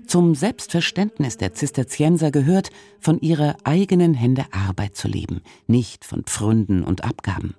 Zum 0.07 0.35
Selbstverständnis 0.35 1.37
der 1.37 1.53
Zisterzienser 1.53 2.31
gehört, 2.31 2.71
von 2.99 3.21
ihrer 3.21 3.57
eigenen 3.65 4.15
Hände 4.15 4.47
Arbeit 4.53 4.97
zu 4.97 5.07
leben, 5.07 5.43
nicht 5.67 6.07
von 6.07 6.25
Pfründen 6.25 6.85
und 6.85 7.05
Abgaben. 7.05 7.57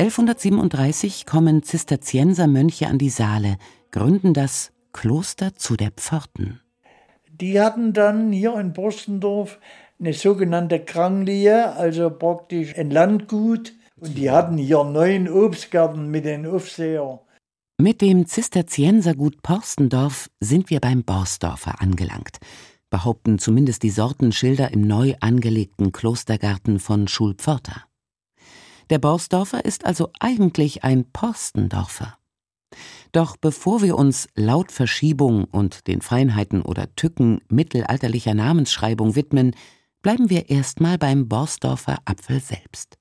1137 0.00 1.26
kommen 1.26 1.62
Zisterziensermönche 1.62 2.88
an 2.88 2.98
die 2.98 3.10
Saale, 3.10 3.56
gründen 3.92 4.34
das 4.34 4.72
Kloster 4.92 5.54
zu 5.54 5.76
der 5.76 5.92
Pforten. 5.92 6.60
Die 7.40 7.60
hatten 7.60 7.92
dann 7.92 8.32
hier 8.32 8.58
in 8.58 8.72
Borstendorf 8.72 9.58
eine 10.00 10.12
sogenannte 10.12 10.80
Kranglie, 10.80 11.72
also 11.72 12.10
praktisch 12.10 12.76
ein 12.76 12.90
Landgut, 12.90 13.74
und 14.00 14.16
die 14.16 14.30
hatten 14.30 14.56
hier 14.56 14.84
neun 14.84 15.28
Obstgärten 15.28 16.10
mit 16.10 16.24
den 16.24 16.46
Aufseher. 16.46 17.20
Mit 17.80 18.00
dem 18.00 18.26
Zisterziensergut 18.26 19.42
Porstendorf 19.42 20.28
sind 20.40 20.70
wir 20.70 20.80
beim 20.80 21.04
Borsdorfer 21.04 21.80
angelangt, 21.80 22.38
behaupten 22.90 23.38
zumindest 23.38 23.84
die 23.84 23.90
Sortenschilder 23.90 24.72
im 24.72 24.82
neu 24.82 25.14
angelegten 25.20 25.92
Klostergarten 25.92 26.80
von 26.80 27.06
Schulpforta. 27.06 27.84
Der 28.90 28.98
Borsdorfer 28.98 29.64
ist 29.64 29.84
also 29.86 30.10
eigentlich 30.18 30.82
ein 30.82 31.04
Porstendorfer. 31.12 32.17
Doch 33.12 33.36
bevor 33.36 33.82
wir 33.82 33.96
uns 33.96 34.28
laut 34.34 34.72
Verschiebung 34.72 35.44
und 35.44 35.86
den 35.86 36.00
Feinheiten 36.00 36.62
oder 36.62 36.94
Tücken 36.94 37.40
mittelalterlicher 37.48 38.34
Namensschreibung 38.34 39.16
widmen, 39.16 39.54
bleiben 40.02 40.30
wir 40.30 40.50
erstmal 40.50 40.98
beim 40.98 41.28
Borsdorfer 41.28 41.98
Apfel 42.04 42.40
selbst. 42.40 42.96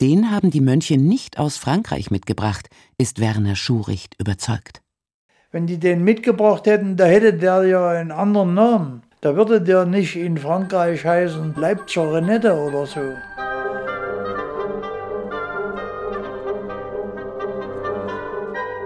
Den 0.00 0.30
haben 0.30 0.50
die 0.50 0.60
Mönche 0.60 0.96
nicht 0.96 1.38
aus 1.38 1.56
Frankreich 1.56 2.10
mitgebracht, 2.10 2.68
ist 2.98 3.20
Werner 3.20 3.54
Schuricht 3.54 4.16
überzeugt. 4.18 4.82
Wenn 5.52 5.66
die 5.66 5.78
den 5.78 6.04
mitgebracht 6.04 6.66
hätten, 6.66 6.96
da 6.96 7.04
hätte 7.04 7.34
der 7.34 7.64
ja 7.64 7.88
einen 7.88 8.12
anderen 8.12 8.54
Namen. 8.54 9.02
Da 9.20 9.36
würde 9.36 9.60
der 9.60 9.84
nicht 9.84 10.16
in 10.16 10.38
Frankreich 10.38 11.04
heißen 11.04 11.54
Leipziger 11.56 12.14
Renette 12.14 12.54
oder 12.54 12.86
so. 12.86 13.00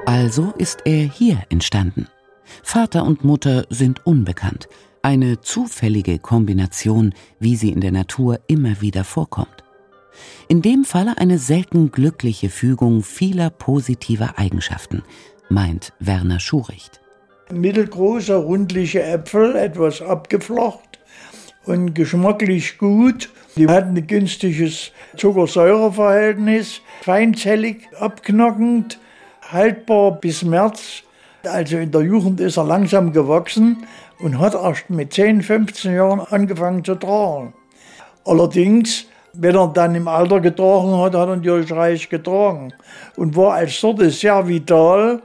Also 0.07 0.53
ist 0.59 0.81
er 0.85 1.03
hier 1.05 1.39
entstanden. 1.49 2.09
Vater 2.63 3.05
und 3.05 3.25
Mutter 3.25 3.65
sind 3.71 4.05
unbekannt. 4.05 4.69
Eine 5.01 5.41
zufällige 5.41 6.19
Kombination, 6.19 7.15
wie 7.41 7.57
sie 7.57 7.71
in 7.71 7.81
der 7.81 7.93
Natur 7.93 8.41
immer 8.47 8.83
wieder 8.83 9.05
vorkommt. 9.05 9.65
In 10.49 10.61
dem 10.61 10.85
Falle 10.85 11.17
eine 11.17 11.39
selten 11.39 11.91
glückliche 11.91 12.51
Fügung 12.51 13.03
vieler 13.03 13.49
positiver 13.49 14.39
Eigenschaften, 14.39 15.03
meint 15.49 15.95
Werner 16.01 16.39
Schuricht. 16.39 17.01
Mittelgroße, 17.51 18.37
rundliche 18.37 19.03
Äpfel, 19.03 19.57
etwas 19.57 20.03
abgeflacht 20.03 20.99
und 21.65 21.95
geschmacklich 21.95 22.77
gut. 22.77 23.31
Die 23.57 23.69
hatten 23.69 23.97
ein 23.97 24.07
günstiges 24.07 24.93
Zuckersäureverhältnis, 25.17 26.83
feinzellig, 27.03 27.89
abknackend, 27.99 28.99
haltbar 29.55 30.13
bis 30.21 30.43
März. 30.43 31.03
Also 31.45 31.79
in 31.79 31.91
der 31.91 32.03
Jugend 32.03 32.41
ist 32.41 32.59
er 32.59 32.65
langsam 32.65 33.13
gewachsen 33.13 33.87
und 34.19 34.39
hat 34.39 34.55
erst 34.55 34.91
mit 34.91 35.15
10, 35.15 35.43
15 35.43 35.95
Jahren 35.95 36.21
angefangen 36.21 36.85
zu 36.85 36.95
tragen. 36.95 37.55
Allerdings 38.25 39.07
wenn 39.37 39.57
er 39.57 39.69
dann 39.69 39.95
im 39.95 40.09
Alter 40.09 40.41
getragen 40.41 40.97
hat, 40.99 41.15
hat 41.15 41.29
er 41.29 41.37
natürlich 41.37 41.73
reich 41.73 42.09
getragen 42.09 42.73
und 43.17 43.37
war 43.37 43.55
als 43.55 43.81
Sorte 43.81 44.11
sehr 44.11 44.47
vital. 44.47 45.21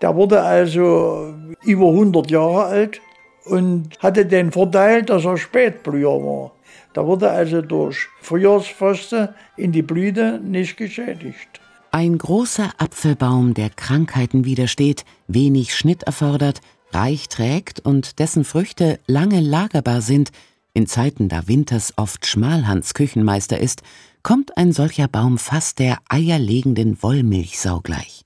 Der 0.00 0.14
wurde 0.14 0.40
also 0.40 1.34
über 1.64 1.88
100 1.88 2.30
Jahre 2.30 2.64
alt 2.64 3.00
und 3.44 3.90
hatte 4.00 4.24
den 4.24 4.52
Vorteil, 4.52 5.02
dass 5.02 5.24
er 5.24 5.36
Spätblüher 5.36 6.22
war. 6.24 6.52
Da 6.92 7.06
wurde 7.06 7.30
also 7.30 7.60
durch 7.60 8.08
Frühjahrsfroste 8.20 9.34
in 9.56 9.72
die 9.72 9.82
Blüte 9.82 10.40
nicht 10.42 10.76
geschädigt. 10.76 11.59
Ein 11.92 12.18
großer 12.18 12.70
Apfelbaum, 12.78 13.52
der 13.52 13.68
Krankheiten 13.68 14.44
widersteht, 14.44 15.04
wenig 15.26 15.74
Schnitt 15.74 16.04
erfordert, 16.04 16.60
reich 16.92 17.28
trägt 17.28 17.80
und 17.80 18.20
dessen 18.20 18.44
Früchte 18.44 19.00
lange 19.08 19.40
lagerbar 19.40 20.00
sind, 20.00 20.30
in 20.72 20.86
Zeiten, 20.86 21.28
da 21.28 21.48
Winters 21.48 21.94
oft 21.96 22.26
Schmalhans 22.26 22.94
Küchenmeister 22.94 23.58
ist, 23.58 23.82
kommt 24.22 24.56
ein 24.56 24.70
solcher 24.72 25.08
Baum 25.08 25.36
fast 25.36 25.80
der 25.80 25.98
eierlegenden 26.08 27.02
Wollmilchsau 27.02 27.80
gleich. 27.80 28.24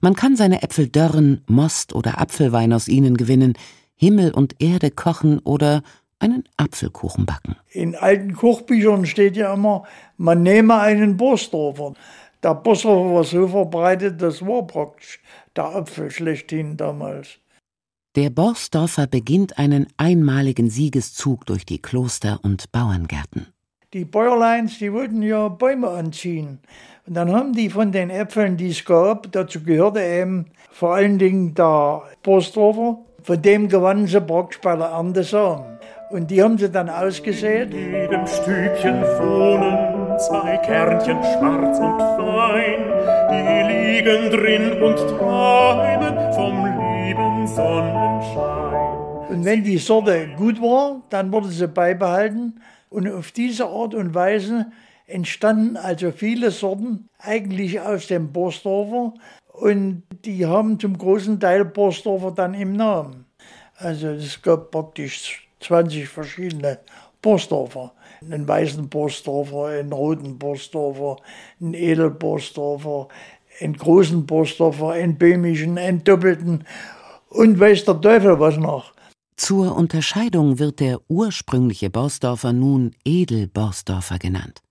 Man 0.00 0.14
kann 0.14 0.36
seine 0.36 0.62
Äpfel 0.62 0.88
dörren, 0.88 1.42
Most 1.48 1.96
oder 1.96 2.20
Apfelwein 2.20 2.72
aus 2.72 2.86
ihnen 2.86 3.16
gewinnen, 3.16 3.54
Himmel 3.96 4.30
und 4.30 4.62
Erde 4.62 4.92
kochen 4.92 5.40
oder 5.40 5.82
einen 6.20 6.44
Apfelkuchen 6.56 7.26
backen. 7.26 7.56
In 7.70 7.96
alten 7.96 8.34
Kochbüchern 8.34 9.04
steht 9.04 9.36
ja 9.36 9.52
immer, 9.52 9.84
man 10.16 10.42
nehme 10.42 10.78
einen 10.78 11.16
Borsdorfer. 11.16 11.94
Der 12.42 12.54
Borsdorfer 12.54 13.14
war 13.14 13.24
so 13.24 13.48
verbreitet, 13.48 14.22
das 14.22 14.42
war 14.42 14.66
praktisch 14.66 15.20
der 15.56 15.74
Apfel 15.74 16.10
schlechthin 16.10 16.76
damals. 16.76 17.40
Der 18.14 18.30
Borsdorfer 18.30 19.06
beginnt 19.06 19.58
einen 19.58 19.86
einmaligen 19.96 20.70
Siegeszug 20.70 21.46
durch 21.46 21.66
die 21.66 21.82
Kloster 21.82 22.40
und 22.42 22.70
Bauerngärten. 22.72 23.48
Die 23.92 24.04
Bäuerleins, 24.04 24.78
die 24.78 24.92
wollten 24.92 25.22
ja 25.22 25.48
Bäume 25.48 25.88
anziehen. 25.88 26.60
Und 27.06 27.14
dann 27.14 27.32
haben 27.32 27.54
die 27.54 27.70
von 27.70 27.90
den 27.90 28.10
Äpfeln, 28.10 28.56
die 28.56 28.68
es 28.68 28.84
gab, 28.84 29.32
dazu 29.32 29.62
gehörte 29.62 30.00
eben 30.00 30.46
vor 30.70 30.94
allen 30.94 31.18
Dingen 31.18 31.54
der 31.54 32.02
Borsdorfer, 32.22 32.98
von 33.22 33.42
dem 33.42 33.68
gewannen 33.68 34.06
sie 34.06 34.20
praktisch 34.20 34.60
bei 34.60 34.76
der 34.76 34.88
Ernte 34.88 35.24
Samen. 35.24 35.78
Und 36.10 36.30
die 36.30 36.42
haben 36.42 36.58
sie 36.58 36.70
dann 36.70 36.88
ausgesät. 36.88 37.72
In 37.72 37.92
jedem 37.94 38.26
Stübchen 38.26 39.02
wohnen 39.02 39.97
zwei 40.18 40.56
Kernchen 40.58 41.18
schwarz 41.22 41.78
und 41.78 42.00
fein, 42.18 42.82
die 43.30 43.72
liegen 43.72 44.30
drin 44.30 44.82
und 44.82 44.96
träumen 44.96 46.32
vom 46.32 46.66
lieben 46.66 47.46
Sonnenschein. 47.46 49.28
Und 49.30 49.44
wenn 49.44 49.62
die 49.62 49.78
Sorte 49.78 50.28
gut 50.36 50.60
war, 50.60 51.02
dann 51.10 51.32
wurde 51.32 51.48
sie 51.48 51.68
beibehalten. 51.68 52.60
Und 52.90 53.08
auf 53.10 53.30
diese 53.30 53.66
Art 53.66 53.94
und 53.94 54.14
Weise 54.14 54.66
entstanden 55.06 55.76
also 55.76 56.10
viele 56.10 56.50
Sorten 56.50 57.08
eigentlich 57.18 57.80
aus 57.80 58.08
dem 58.08 58.32
Borsdorfer. 58.32 59.14
Und 59.52 60.02
die 60.24 60.46
haben 60.46 60.80
zum 60.80 60.98
großen 60.98 61.38
Teil 61.38 61.64
Borsdorfer 61.64 62.32
dann 62.32 62.54
im 62.54 62.72
Namen. 62.72 63.26
Also 63.76 64.08
es 64.08 64.42
gab 64.42 64.70
praktisch 64.70 65.48
20 65.60 66.08
verschiedene 66.08 66.78
Borsdorfer. 67.22 67.92
Einen 68.20 68.48
weißen 68.48 68.88
Borsdorfer, 68.88 69.66
einen 69.66 69.92
roten 69.92 70.38
Borsdorfer, 70.38 71.16
einen 71.60 71.74
Edelborsdorfer, 71.74 73.08
einen 73.60 73.76
großen 73.76 74.26
Borsdorfer, 74.26 74.90
einen 74.90 75.16
böhmischen, 75.16 75.78
einen 75.78 76.04
doppelten 76.04 76.64
und 77.28 77.58
weiß 77.58 77.84
der 77.84 78.00
Teufel 78.00 78.40
was 78.40 78.56
noch. 78.56 78.92
Zur 79.36 79.76
Unterscheidung 79.76 80.58
wird 80.58 80.80
der 80.80 80.98
ursprüngliche 81.08 81.90
Borsdorfer 81.90 82.52
nun 82.52 82.90
Edelborsdorfer 83.04 84.18
genannt. 84.18 84.62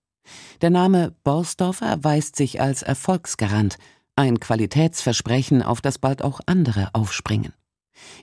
Der 0.62 0.70
Name 0.70 1.16
Borsdorfer 1.24 2.04
weist 2.04 2.36
sich 2.36 2.60
als 2.60 2.82
Erfolgsgarant, 2.82 3.78
ein 4.18 4.40
Qualitätsversprechen, 4.40 5.62
auf 5.62 5.80
das 5.80 6.00
bald 6.00 6.22
auch 6.22 6.42
andere 6.48 6.90
aufspringen. 6.94 7.54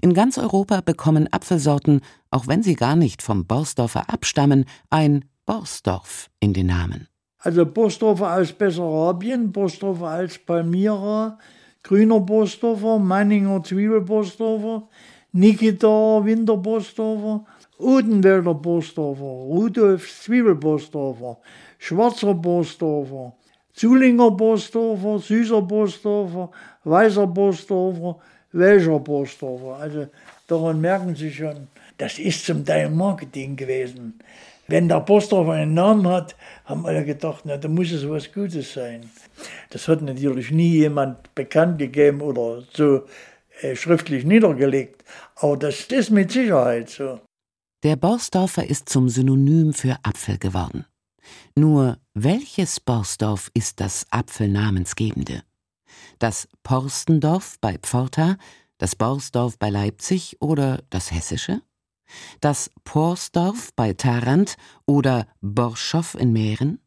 In 0.01 0.15
ganz 0.15 0.39
Europa 0.39 0.81
bekommen 0.81 1.29
Apfelsorten, 1.33 2.01
auch 2.31 2.47
wenn 2.47 2.63
sie 2.63 2.75
gar 2.75 2.97
nicht 2.97 3.23
vom 3.23 3.47
Borsdorfer 3.47 4.11
abstammen, 4.11 4.65
ein 4.91 5.25
Borsdorf 5.47 6.31
in 6.41 6.53
den 6.53 6.67
Namen. 6.67 7.09
Also 7.39 7.67
Borsdorfer 7.67 8.37
aus 8.37 8.53
Bessarabien, 8.53 9.53
Borsdorfer 9.53 10.07
als 10.07 10.39
Palmyra, 10.39 11.39
Grüner 11.83 12.21
Borsdorfer, 12.21 12.99
Manninger 12.99 13.63
Zwiebelborsdorfer, 13.63 14.89
Nikita 15.33 16.25
Winterborsdorfer, 16.25 17.45
Odenwälder 17.79 18.55
Borsdorfer, 18.55 19.23
Rudolfs 19.23 20.23
Zwiebelborsdorfer, 20.23 21.39
Schwarzer 21.79 22.33
Borsdorfer, 22.33 23.35
Zulinger 23.75 24.31
Borsdorfer, 24.31 25.19
Süßer 25.19 25.61
Borsdorfer, 25.61 26.51
Weißer 26.85 27.27
Borsdorfer, 27.27 28.19
Welcher 28.55 29.01
Borsdorfer. 29.01 29.77
Also 29.77 30.07
daran 30.47 30.81
merken 30.81 31.17
Sie 31.17 31.33
schon, 31.33 31.69
das 31.99 32.19
ist 32.19 32.47
zum 32.47 32.65
Teil 32.65 32.89
Marketing 32.89 33.57
gewesen. 33.57 34.21
Wenn 34.69 34.89
der 34.89 35.01
Borsdorfer 35.01 35.53
einen 35.53 35.75
Namen 35.75 36.09
hat, 36.09 36.37
haben 36.65 36.87
alle 36.87 37.05
gedacht, 37.05 37.43
na, 37.45 37.57
da 37.57 37.69
muss 37.69 37.93
es 37.93 38.09
was 38.09 38.33
Gutes 38.33 38.73
sein. 38.73 39.11
Das 39.71 39.89
hat 39.89 40.01
natürlich 40.03 40.51
nie 40.51 40.79
jemand 40.79 41.35
bekannt 41.35 41.79
gegeben 41.79 42.21
oder 42.23 42.63
so 42.73 43.03
äh, 43.61 43.77
schriftlich 43.77 44.25
niedergelegt. 44.25 45.05
Aber 45.37 45.57
das 45.57 45.81
ist 45.87 46.11
mit 46.11 46.31
Sicherheit 46.31 46.89
so. 46.89 47.21
Der 47.83 47.97
Borsdorfer 47.97 48.67
ist 48.67 48.89
zum 48.89 49.09
Synonym 49.09 49.75
für 49.75 49.99
Apfel 50.03 50.39
geworden. 50.39 50.87
Nur 51.57 51.99
welches 52.15 52.81
Borsdorf 52.81 53.51
ist 53.53 53.81
das 53.81 54.07
Apfelnamensgebende? 54.11 55.43
Das 56.19 56.49
Porstendorf 56.63 57.57
bei 57.61 57.79
Pforta, 57.79 58.37
das 58.79 58.97
Borsdorf 58.97 59.59
bei 59.59 59.71
Leipzig 59.71 60.37
oder 60.41 60.83
das 60.91 61.11
Hessische? 61.13 61.63
Das 62.41 62.71
Porsdorf 62.85 63.71
bei 63.75 63.93
Tarant 63.95 64.57
oder 64.87 65.27
Borschow 65.41 66.15
in 66.15 66.33
Mähren? 66.33 66.81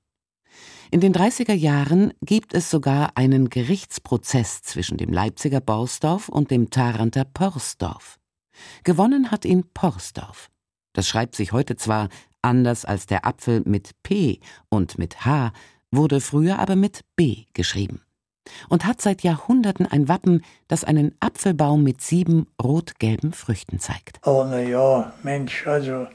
In 0.90 1.02
den 1.02 1.14
30er 1.14 1.54
Jahren 1.54 2.14
gibt 2.22 2.54
es 2.54 2.70
sogar 2.70 3.12
einen 3.16 3.50
Gerichtsprozess 3.50 4.62
zwischen 4.62 4.98
dem 4.98 5.12
Leipziger 5.12 5.60
Borsdorf 5.60 6.30
und 6.30 6.50
dem 6.50 6.70
Taranter 6.70 7.26
Porsdorf. 7.26 8.20
Gewonnen 8.84 9.32
hat 9.32 9.44
ihn 9.44 9.66
Porsdorf. 9.74 10.50
Das 10.94 11.08
schreibt 11.08 11.36
sich 11.36 11.52
heute 11.52 11.76
zwar 11.76 12.10
anders 12.42 12.86
als 12.86 13.06
der 13.06 13.26
Apfel 13.26 13.62
mit 13.66 13.92
P 14.04 14.40
und 14.70 14.98
mit 14.98 15.26
H, 15.26 15.52
wurde 15.92 16.22
früher 16.22 16.60
aber 16.60 16.76
mit 16.76 17.02
B 17.16 17.46
geschrieben 17.54 18.07
und 18.70 18.86
hat 18.86 19.02
seit 19.02 19.24
Jahrhunderten 19.24 19.86
ein 19.86 20.08
Wappen, 20.08 20.44
das 20.68 20.84
einen 20.84 21.16
Apfelbaum 21.20 21.84
mit 21.84 22.02
sieben 22.02 22.48
rot-gelben 22.62 23.34
Früchten 23.34 23.80
zeigt. 23.80 24.20
Aber 24.22 24.46
na 24.46 24.62
ja, 24.62 25.14
Mensch, 25.24 25.68
also 25.68 26.08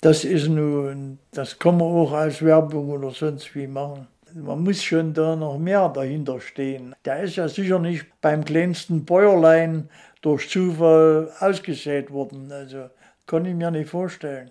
das 0.00 0.24
ist 0.24 0.48
nun, 0.48 1.18
das 1.32 1.58
kann 1.58 1.76
man 1.76 1.88
auch 1.88 2.12
als 2.12 2.42
Werbung 2.42 2.88
oder 2.90 3.10
sonst 3.10 3.54
wie 3.54 3.66
machen. 3.66 4.06
Man 4.34 4.62
muss 4.62 4.82
schon 4.82 5.12
da 5.12 5.36
noch 5.36 5.58
mehr 5.58 5.88
dahinter 5.88 6.40
stehen. 6.40 6.94
Der 7.04 7.22
ist 7.22 7.36
ja 7.36 7.48
sicher 7.48 7.78
nicht 7.78 8.06
beim 8.20 8.44
kleinsten 8.44 9.04
Bäuerlein 9.04 9.90
durch 10.22 10.48
Zufall 10.48 11.30
ausgesät 11.40 12.10
worden. 12.10 12.50
Also 12.52 12.88
kann 13.26 13.44
ich 13.44 13.54
mir 13.54 13.70
nicht 13.70 13.90
vorstellen. 13.90 14.50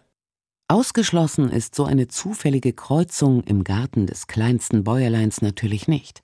Ausgeschlossen 0.68 1.50
ist 1.50 1.74
so 1.74 1.86
eine 1.86 2.08
zufällige 2.08 2.74
Kreuzung 2.74 3.42
im 3.44 3.64
Garten 3.64 4.06
des 4.06 4.28
kleinsten 4.28 4.84
Bäuerleins 4.84 5.42
natürlich 5.42 5.88
nicht. 5.88 6.22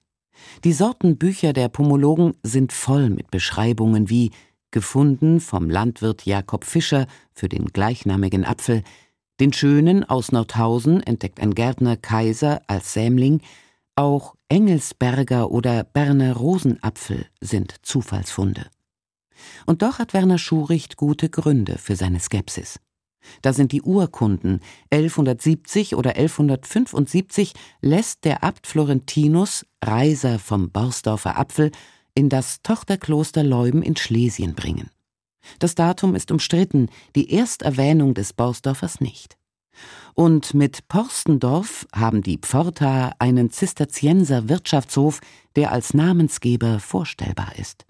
Die 0.63 0.73
Sortenbücher 0.73 1.53
der 1.53 1.69
Pomologen 1.69 2.33
sind 2.43 2.71
voll 2.73 3.09
mit 3.09 3.31
Beschreibungen 3.31 4.09
wie 4.09 4.31
gefunden 4.71 5.39
vom 5.39 5.69
Landwirt 5.69 6.25
Jakob 6.25 6.65
Fischer 6.65 7.07
für 7.33 7.47
den 7.47 7.67
gleichnamigen 7.67 8.45
Apfel, 8.45 8.83
den 9.39 9.53
schönen 9.53 10.03
aus 10.03 10.31
Nordhausen 10.31 11.01
entdeckt 11.01 11.39
ein 11.39 11.55
Gärtner 11.55 11.97
Kaiser 11.97 12.61
als 12.67 12.93
Sämling, 12.93 13.41
auch 13.95 14.35
Engelsberger 14.49 15.51
oder 15.51 15.83
Berner 15.83 16.35
Rosenapfel 16.35 17.25
sind 17.41 17.75
Zufallsfunde. 17.81 18.67
Und 19.65 19.81
doch 19.81 19.99
hat 19.99 20.13
Werner 20.13 20.37
Schuricht 20.37 20.97
gute 20.97 21.29
Gründe 21.29 21.77
für 21.77 21.95
seine 21.95 22.19
Skepsis. 22.19 22.79
Da 23.41 23.53
sind 23.53 23.71
die 23.71 23.81
Urkunden. 23.81 24.59
1170 24.91 25.95
oder 25.95 26.15
1175 26.15 27.53
lässt 27.81 28.25
der 28.25 28.43
Abt 28.43 28.67
Florentinus, 28.67 29.65
Reiser 29.83 30.39
vom 30.39 30.71
Borsdorfer 30.71 31.37
Apfel, 31.37 31.71
in 32.13 32.29
das 32.29 32.61
Tochterkloster 32.61 33.43
Leuben 33.43 33.83
in 33.83 33.95
Schlesien 33.95 34.55
bringen. 34.55 34.89
Das 35.59 35.75
Datum 35.75 36.15
ist 36.15 36.31
umstritten, 36.31 36.89
die 37.15 37.31
Ersterwähnung 37.31 38.13
des 38.13 38.33
Borsdorfers 38.33 38.99
nicht. 38.99 39.37
Und 40.13 40.53
mit 40.53 40.87
Porstendorf 40.87 41.85
haben 41.93 42.21
die 42.21 42.37
Pforta 42.37 43.13
einen 43.19 43.51
Zisterzienser 43.51 44.47
Wirtschaftshof, 44.47 45.19
der 45.55 45.71
als 45.71 45.93
Namensgeber 45.93 46.79
vorstellbar 46.79 47.57
ist. 47.57 47.85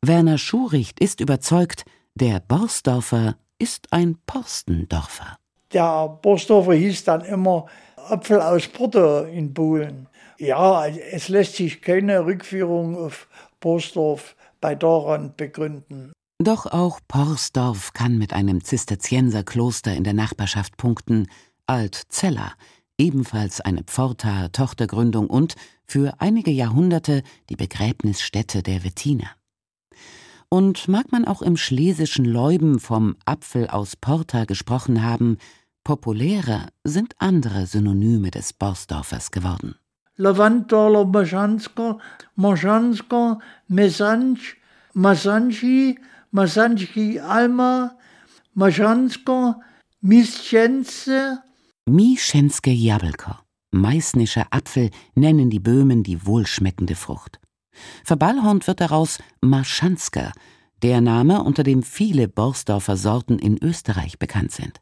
Werner 0.00 0.38
Schuricht 0.38 1.00
ist 1.00 1.20
überzeugt, 1.20 1.84
der 2.14 2.40
Borsdorfer 2.40 3.36
ist 3.58 3.92
ein 3.92 4.16
Porstendorfer. 4.26 5.36
Der 5.72 6.08
Borsdorfer 6.22 6.74
hieß 6.74 7.04
dann 7.04 7.22
immer 7.22 7.66
Apfel 7.96 8.40
aus 8.40 8.68
Porto 8.68 9.22
in 9.24 9.52
Bohlen. 9.52 10.08
Ja, 10.38 10.86
es 10.86 11.28
lässt 11.28 11.56
sich 11.56 11.82
keine 11.82 12.24
Rückführung 12.24 12.96
auf 12.96 13.28
Borsdorf 13.60 14.36
bei 14.60 14.74
daran 14.74 15.34
begründen. 15.36 16.12
Doch 16.38 16.66
auch 16.66 17.00
Porsdorf 17.08 17.92
kann 17.92 18.16
mit 18.16 18.32
einem 18.32 18.62
Zisterzienserkloster 18.62 19.94
in 19.94 20.04
der 20.04 20.14
Nachbarschaft 20.14 20.76
punkten, 20.76 21.26
Altzeller, 21.66 22.52
ebenfalls 22.96 23.60
eine 23.60 23.82
Pforta-Tochtergründung 23.82 25.28
und 25.28 25.56
für 25.84 26.14
einige 26.18 26.52
Jahrhunderte 26.52 27.22
die 27.50 27.56
Begräbnisstätte 27.56 28.62
der 28.62 28.84
Wettiner. 28.84 29.30
Und 30.50 30.88
mag 30.88 31.12
man 31.12 31.26
auch 31.26 31.42
im 31.42 31.56
schlesischen 31.56 32.24
Leuben 32.24 32.80
vom 32.80 33.16
Apfel 33.26 33.68
aus 33.68 33.96
Porta 33.96 34.44
gesprochen 34.44 35.02
haben, 35.02 35.36
populärer 35.84 36.68
sind 36.84 37.14
andere 37.18 37.66
Synonyme 37.66 38.30
des 38.30 38.54
Borsdorfers 38.54 39.30
geworden. 39.30 39.74
Lavandaler 40.16 41.04
Maschansker, 41.04 41.98
Maschansker, 42.34 43.38
Mesanch, 43.68 44.56
Masanchi, 44.94 45.98
Masanchi 46.30 47.20
Alma, 47.20 47.96
Maschansker, 48.54 49.60
Mischenze. 50.00 51.42
Mischenske 51.86 52.70
Jabelko, 52.70 53.32
meißnischer 53.70 54.46
Apfel, 54.50 54.90
nennen 55.14 55.50
die 55.50 55.60
Böhmen 55.60 56.02
die 56.02 56.26
wohlschmeckende 56.26 56.96
Frucht. 56.96 57.38
Verballhornt 58.04 58.66
wird 58.66 58.80
daraus 58.80 59.18
Marschansker, 59.40 60.32
der 60.82 61.00
Name, 61.00 61.42
unter 61.42 61.62
dem 61.62 61.82
viele 61.82 62.28
Borsdorfer 62.28 62.96
Sorten 62.96 63.38
in 63.38 63.58
Österreich 63.62 64.18
bekannt 64.18 64.52
sind. 64.52 64.80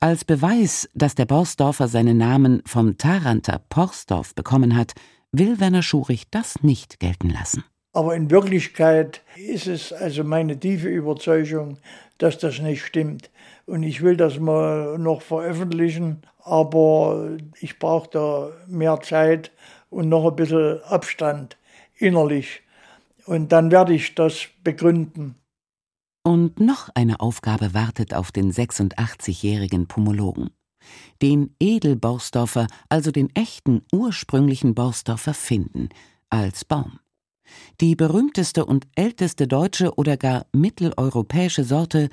Als 0.00 0.24
Beweis, 0.24 0.88
dass 0.94 1.14
der 1.14 1.26
Borsdorfer 1.26 1.88
seinen 1.88 2.18
Namen 2.18 2.62
vom 2.66 2.98
Taranter 2.98 3.60
Porsdorf 3.68 4.34
bekommen 4.34 4.76
hat, 4.76 4.92
will 5.32 5.60
Werner 5.60 5.82
Schurich 5.82 6.24
das 6.30 6.62
nicht 6.62 7.00
gelten 7.00 7.30
lassen. 7.30 7.64
Aber 7.92 8.16
in 8.16 8.28
Wirklichkeit 8.30 9.22
ist 9.36 9.68
es 9.68 9.92
also 9.92 10.24
meine 10.24 10.58
tiefe 10.58 10.88
Überzeugung, 10.88 11.78
dass 12.18 12.38
das 12.38 12.58
nicht 12.58 12.84
stimmt. 12.84 13.30
Und 13.66 13.82
ich 13.84 14.02
will 14.02 14.16
das 14.16 14.38
mal 14.38 14.98
noch 14.98 15.22
veröffentlichen, 15.22 16.22
aber 16.42 17.36
ich 17.60 17.78
brauche 17.78 18.10
da 18.10 18.50
mehr 18.66 19.00
Zeit 19.00 19.52
und 19.90 20.08
noch 20.08 20.28
ein 20.28 20.36
bisschen 20.36 20.82
Abstand 20.82 21.56
innerlich. 21.96 22.62
Und 23.26 23.52
dann 23.52 23.70
werde 23.70 23.94
ich 23.94 24.14
das 24.14 24.48
begründen. 24.62 25.36
Und 26.22 26.58
noch 26.60 26.88
eine 26.94 27.20
Aufgabe 27.20 27.74
wartet 27.74 28.14
auf 28.14 28.32
den 28.32 28.52
86-jährigen 28.52 29.86
Pomologen. 29.86 30.50
Den 31.22 31.54
Edelborsdorfer, 31.60 32.66
also 32.88 33.10
den 33.10 33.34
echten 33.34 33.82
ursprünglichen 33.92 34.74
Borsdorfer 34.74 35.34
finden, 35.34 35.88
als 36.30 36.64
Baum. 36.64 36.98
Die 37.80 37.94
berühmteste 37.94 38.64
und 38.64 38.86
älteste 38.94 39.46
deutsche 39.46 39.94
oder 39.94 40.16
gar 40.16 40.46
mitteleuropäische 40.52 41.64
Sorte, 41.64 42.08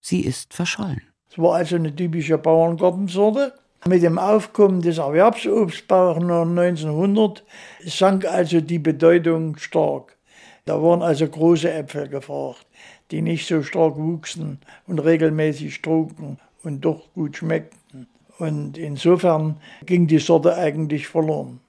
sie 0.00 0.20
ist 0.20 0.54
verschollen. 0.54 1.02
Es 1.30 1.38
war 1.38 1.56
also 1.56 1.76
eine 1.76 1.94
typische 1.94 2.38
Bauerngartensorte. 2.38 3.54
Mit 3.86 4.02
dem 4.02 4.18
Aufkommen 4.18 4.82
des 4.82 4.98
Erwerbsobstbaus 4.98 6.18
1900 6.18 7.42
sank 7.86 8.26
also 8.26 8.60
die 8.60 8.78
Bedeutung 8.78 9.56
stark. 9.56 10.18
Da 10.66 10.82
waren 10.82 11.00
also 11.00 11.26
große 11.26 11.72
Äpfel 11.72 12.08
gefragt, 12.08 12.66
die 13.10 13.22
nicht 13.22 13.46
so 13.46 13.62
stark 13.62 13.96
wuchsen 13.96 14.58
und 14.86 14.98
regelmäßig 14.98 15.80
trugen 15.80 16.38
und 16.62 16.84
doch 16.84 17.10
gut 17.14 17.38
schmeckten. 17.38 18.06
Und 18.38 18.76
insofern 18.76 19.56
ging 19.86 20.06
die 20.06 20.18
Sorte 20.18 20.54
eigentlich 20.54 21.08
verloren. 21.08 21.60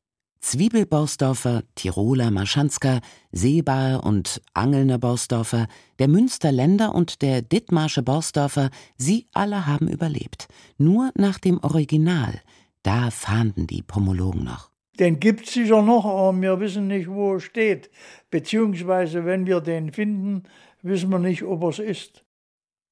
Zwiebelborsdorfer, 0.41 1.63
Tiroler 1.75 2.31
Marschansker, 2.31 2.99
Seebaer 3.31 4.03
und 4.03 4.41
Angelner 4.53 4.97
Borsdorfer, 4.97 5.67
der 5.99 6.07
Münsterländer 6.07 6.93
und 6.95 7.21
der 7.21 7.41
Dithmarsche 7.41 8.01
Borsdorfer, 8.01 8.69
sie 8.97 9.27
alle 9.33 9.67
haben 9.67 9.87
überlebt. 9.87 10.47
Nur 10.77 11.11
nach 11.15 11.37
dem 11.37 11.59
Original, 11.63 12.41
da 12.83 13.11
fahnden 13.11 13.67
die 13.67 13.83
Pomologen 13.83 14.43
noch. 14.43 14.71
Den 14.99 15.19
gibt 15.19 15.47
es 15.47 15.53
sicher 15.53 15.81
noch, 15.81 16.05
aber 16.05 16.39
wir 16.41 16.59
wissen 16.59 16.87
nicht, 16.87 17.07
wo 17.07 17.35
er 17.35 17.39
steht. 17.39 17.89
Beziehungsweise, 18.29 19.25
wenn 19.25 19.45
wir 19.45 19.61
den 19.61 19.93
finden, 19.93 20.43
wissen 20.81 21.09
wir 21.09 21.19
nicht, 21.19 21.43
ob 21.43 21.63
er 21.63 21.69
es 21.69 21.79
ist. 21.79 22.25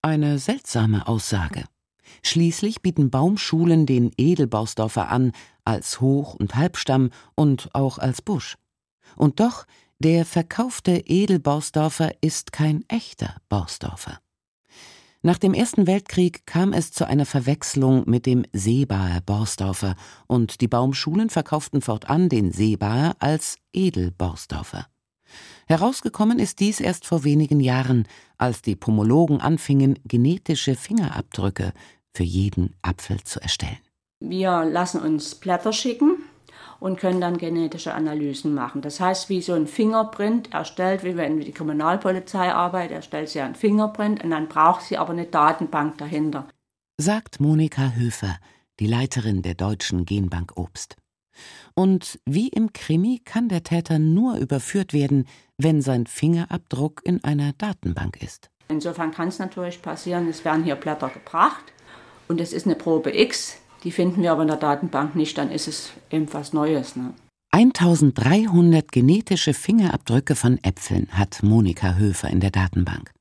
Eine 0.01 0.37
seltsame 0.39 1.07
Aussage. 1.07 1.65
Schließlich 2.23 2.81
bieten 2.81 3.09
Baumschulen 3.09 3.85
den 3.85 4.11
Edelborsdorfer 4.17 5.09
an, 5.09 5.31
als 5.65 6.01
Hoch- 6.01 6.35
und 6.35 6.55
Halbstamm 6.55 7.09
und 7.35 7.69
auch 7.73 7.97
als 7.97 8.21
Busch. 8.21 8.57
Und 9.15 9.39
doch, 9.39 9.65
der 9.99 10.25
verkaufte 10.25 10.91
Edelborsdorfer 10.91 12.11
ist 12.21 12.51
kein 12.51 12.85
echter 12.87 13.35
Borsdorfer. 13.49 14.19
Nach 15.21 15.37
dem 15.37 15.53
Ersten 15.53 15.85
Weltkrieg 15.85 16.45
kam 16.45 16.71
es 16.71 16.93
zu 16.93 17.05
einer 17.05 17.25
Verwechslung 17.25 18.09
mit 18.09 18.25
dem 18.25 18.45
Seebaer 18.53 19.19
Borsdorfer 19.25 19.95
und 20.27 20.61
die 20.61 20.69
Baumschulen 20.69 21.29
verkauften 21.29 21.81
fortan 21.81 22.29
den 22.29 22.53
Seebaer 22.53 23.17
als 23.19 23.57
Edelborsdorfer. 23.73 24.87
Herausgekommen 25.67 26.39
ist 26.39 26.61
dies 26.61 26.79
erst 26.79 27.05
vor 27.05 27.25
wenigen 27.25 27.59
Jahren, 27.59 28.07
als 28.37 28.61
die 28.61 28.77
Pomologen 28.77 29.41
anfingen, 29.41 29.99
genetische 30.05 30.75
Fingerabdrücke 30.75 31.73
für 32.15 32.23
jeden 32.23 32.75
Apfel 32.81 33.23
zu 33.23 33.41
erstellen. 33.41 33.79
Wir 34.21 34.65
lassen 34.65 35.01
uns 35.01 35.35
Blätter 35.35 35.71
schicken 35.71 36.17
und 36.79 36.99
können 36.99 37.21
dann 37.21 37.37
genetische 37.37 37.93
Analysen 37.93 38.53
machen. 38.53 38.81
Das 38.81 38.99
heißt, 38.99 39.29
wie 39.29 39.41
so 39.41 39.53
ein 39.53 39.67
Fingerprint 39.67 40.53
erstellt, 40.53 41.03
wie 41.03 41.15
wenn 41.15 41.39
die 41.39 41.51
Kriminalpolizei 41.51 42.53
arbeitet, 42.53 42.97
erstellt 42.97 43.29
sie 43.29 43.41
ein 43.41 43.55
Fingerprint 43.55 44.23
und 44.23 44.31
dann 44.31 44.47
braucht 44.47 44.83
sie 44.83 44.97
aber 44.97 45.13
eine 45.13 45.25
Datenbank 45.25 45.97
dahinter. 45.97 46.47
Sagt 46.97 47.39
Monika 47.39 47.93
Höfer, 47.93 48.37
die 48.79 48.87
Leiterin 48.87 49.41
der 49.41 49.55
Deutschen 49.55 50.05
Genbank 50.05 50.53
Obst. 50.57 50.95
Und 51.73 52.19
wie 52.25 52.49
im 52.49 52.73
Krimi 52.73 53.21
kann 53.23 53.47
der 53.47 53.63
Täter 53.63 53.99
nur 53.99 54.35
überführt 54.35 54.91
werden, 54.91 55.25
wenn 55.57 55.81
sein 55.81 56.07
Fingerabdruck 56.07 57.01
in 57.05 57.23
einer 57.23 57.53
Datenbank 57.53 58.21
ist. 58.21 58.49
Insofern 58.67 59.11
kann 59.11 59.29
es 59.29 59.39
natürlich 59.39 59.81
passieren, 59.81 60.27
es 60.27 60.43
werden 60.43 60.65
hier 60.65 60.75
Blätter 60.75 61.09
gebracht 61.09 61.73
und 62.29 62.39
es 62.39 62.53
ist 62.53 62.65
eine 62.65 62.75
Probe 62.75 63.17
X, 63.17 63.57
die 63.83 63.91
finden 63.91 64.21
wir 64.21 64.31
aber 64.31 64.43
in 64.43 64.47
der 64.47 64.57
Datenbank 64.57 65.15
nicht, 65.15 65.37
dann 65.37 65.51
ist 65.51 65.67
es 65.67 65.91
eben 66.11 66.31
was 66.31 66.53
Neues. 66.53 66.95
Ne? 66.95 67.13
1300 67.51 68.91
genetische 68.91 69.53
Fingerabdrücke 69.53 70.35
von 70.35 70.59
Äpfeln 70.63 71.07
hat 71.11 71.41
Monika 71.41 71.95
Höfer 71.95 72.29
in 72.29 72.39
der 72.39 72.51
Datenbank. 72.51 73.11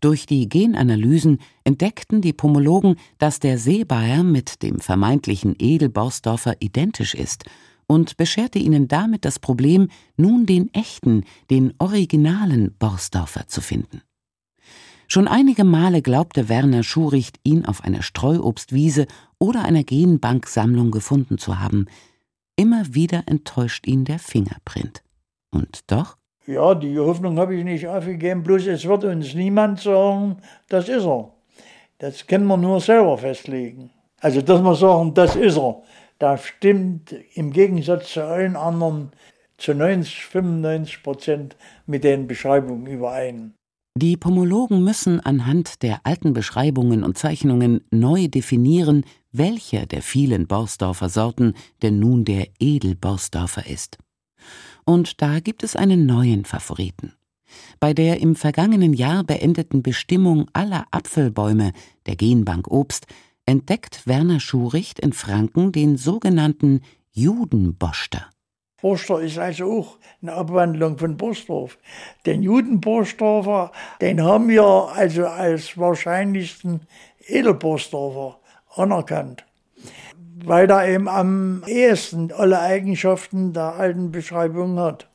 Durch 0.00 0.24
die 0.24 0.48
Genanalysen 0.48 1.38
entdeckten 1.62 2.22
die 2.22 2.32
Pomologen, 2.32 2.96
dass 3.18 3.38
der 3.38 3.58
Seebayer 3.58 4.22
mit 4.22 4.62
dem 4.62 4.78
vermeintlichen 4.78 5.54
Edelborsdorfer 5.58 6.56
identisch 6.60 7.14
ist 7.14 7.44
und 7.86 8.16
bescherte 8.16 8.58
ihnen 8.58 8.88
damit 8.88 9.26
das 9.26 9.38
Problem, 9.38 9.88
nun 10.16 10.46
den 10.46 10.72
echten, 10.72 11.24
den 11.50 11.74
originalen 11.78 12.74
Borsdorfer 12.78 13.46
zu 13.46 13.60
finden. 13.60 14.00
Schon 15.12 15.26
einige 15.26 15.64
Male 15.64 16.02
glaubte 16.02 16.48
Werner 16.48 16.84
Schuricht, 16.84 17.40
ihn 17.42 17.64
auf 17.64 17.82
einer 17.82 18.00
Streuobstwiese 18.00 19.08
oder 19.40 19.64
einer 19.64 19.82
Genbanksammlung 19.82 20.92
gefunden 20.92 21.36
zu 21.36 21.58
haben. 21.58 21.86
Immer 22.54 22.94
wieder 22.94 23.24
enttäuscht 23.26 23.88
ihn 23.88 24.04
der 24.04 24.20
Fingerprint. 24.20 25.02
Und 25.50 25.80
doch? 25.90 26.16
Ja, 26.46 26.76
die 26.76 26.96
Hoffnung 26.96 27.40
habe 27.40 27.56
ich 27.56 27.64
nicht 27.64 27.88
aufgegeben, 27.88 28.44
bloß 28.44 28.68
es 28.68 28.86
wird 28.86 29.02
uns 29.02 29.34
niemand 29.34 29.80
sagen, 29.80 30.36
das 30.68 30.88
ist 30.88 31.04
er. 31.04 31.32
Das 31.98 32.28
können 32.28 32.46
wir 32.46 32.56
nur 32.56 32.80
selber 32.80 33.18
festlegen. 33.18 33.90
Also, 34.20 34.42
dass 34.42 34.62
wir 34.62 34.76
sagen, 34.76 35.12
das 35.14 35.34
ist 35.34 35.58
er, 35.58 35.82
da 36.20 36.38
stimmt 36.38 37.16
im 37.34 37.52
Gegensatz 37.52 38.12
zu 38.12 38.24
allen 38.24 38.54
anderen 38.54 39.10
zu 39.58 39.74
90, 39.74 40.26
95 40.26 41.02
Prozent 41.02 41.56
mit 41.86 42.04
den 42.04 42.28
Beschreibungen 42.28 42.86
überein. 42.86 43.54
Die 43.96 44.16
Pomologen 44.16 44.84
müssen 44.84 45.20
anhand 45.20 45.82
der 45.82 46.00
alten 46.04 46.32
Beschreibungen 46.32 47.02
und 47.02 47.18
Zeichnungen 47.18 47.80
neu 47.90 48.28
definieren, 48.28 49.04
welcher 49.32 49.86
der 49.86 50.02
vielen 50.02 50.46
Borsdorfer 50.46 51.08
Sorten 51.08 51.54
denn 51.82 51.98
nun 51.98 52.24
der 52.24 52.48
Edelborsdorfer 52.60 53.66
ist. 53.66 53.98
Und 54.84 55.20
da 55.20 55.40
gibt 55.40 55.64
es 55.64 55.76
einen 55.76 56.06
neuen 56.06 56.44
Favoriten. 56.44 57.14
Bei 57.80 57.92
der 57.92 58.20
im 58.20 58.36
vergangenen 58.36 58.92
Jahr 58.92 59.24
beendeten 59.24 59.82
Bestimmung 59.82 60.46
aller 60.52 60.86
Apfelbäume 60.92 61.72
der 62.06 62.14
Genbank 62.14 62.68
Obst 62.68 63.06
entdeckt 63.44 64.06
Werner 64.06 64.38
Schuricht 64.38 65.00
in 65.00 65.12
Franken 65.12 65.72
den 65.72 65.96
sogenannten 65.96 66.80
Judenboster. 67.10 68.30
Borstor 68.80 69.20
ist 69.20 69.38
also 69.38 69.78
auch 69.78 69.96
eine 70.22 70.32
Abwandlung 70.32 70.98
von 70.98 71.16
Borsdorf. 71.16 71.78
Den 72.26 72.42
Judenborsdorfer, 72.42 73.72
den 74.00 74.22
haben 74.22 74.48
wir 74.48 74.64
also 74.64 75.26
als 75.26 75.76
wahrscheinlichsten 75.76 76.82
Edelborsdorfer 77.26 78.38
anerkannt, 78.74 79.44
weil 80.44 80.70
er 80.70 80.88
eben 80.88 81.08
am 81.08 81.62
ehesten 81.66 82.32
alle 82.32 82.60
Eigenschaften 82.60 83.52
der 83.52 83.74
alten 83.74 84.10
Beschreibung 84.10 84.78
hat. 84.78 85.08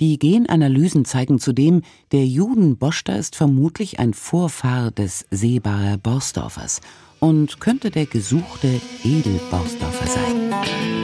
Die 0.00 0.18
Genanalysen 0.18 1.04
zeigen 1.04 1.38
zudem, 1.38 1.82
der 2.10 2.24
Judenboster 2.24 3.18
ist 3.18 3.36
vermutlich 3.36 3.98
ein 3.98 4.14
Vorfahr 4.14 4.90
des 4.90 5.26
Seebaer 5.30 5.98
Borsdorfers 5.98 6.80
und 7.18 7.60
könnte 7.60 7.90
der 7.90 8.06
gesuchte 8.06 8.80
Edelborsdorfer 9.04 10.06
sein. 10.06 10.99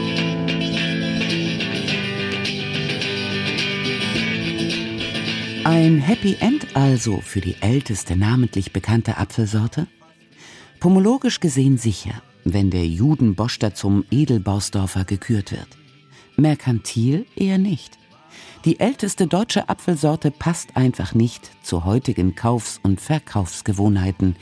Ein 5.69 5.99
Happy 5.99 6.37
End 6.39 6.77
also 6.77 7.21
für 7.21 7.41
die 7.41 7.57
älteste 7.61 8.15
namentlich 8.15 8.73
bekannte 8.73 9.17
Apfelsorte? 9.17 9.89
Pomologisch 10.79 11.41
gesehen 11.41 11.77
sicher, 11.77 12.23
wenn 12.45 12.71
der 12.71 12.87
Judenboster 12.87 13.75
zum 13.75 14.05
Edelborsdorfer 14.13 15.05
gekürt 15.05 15.51
wird. 15.51 15.67
Merkantil 16.37 17.27
eher 17.35 17.59
nicht. 17.59 17.99
Die 18.65 18.79
älteste 18.79 19.27
deutsche 19.27 19.69
Apfelsorte 19.69 20.31
passt 20.31 20.77
einfach 20.77 21.15
nicht 21.15 21.51
zu 21.65 21.85
heutigen 21.85 22.37
Kaufs- 22.37 22.79
und 22.85 23.01
Verkaufsgewohnheiten. 23.01 24.37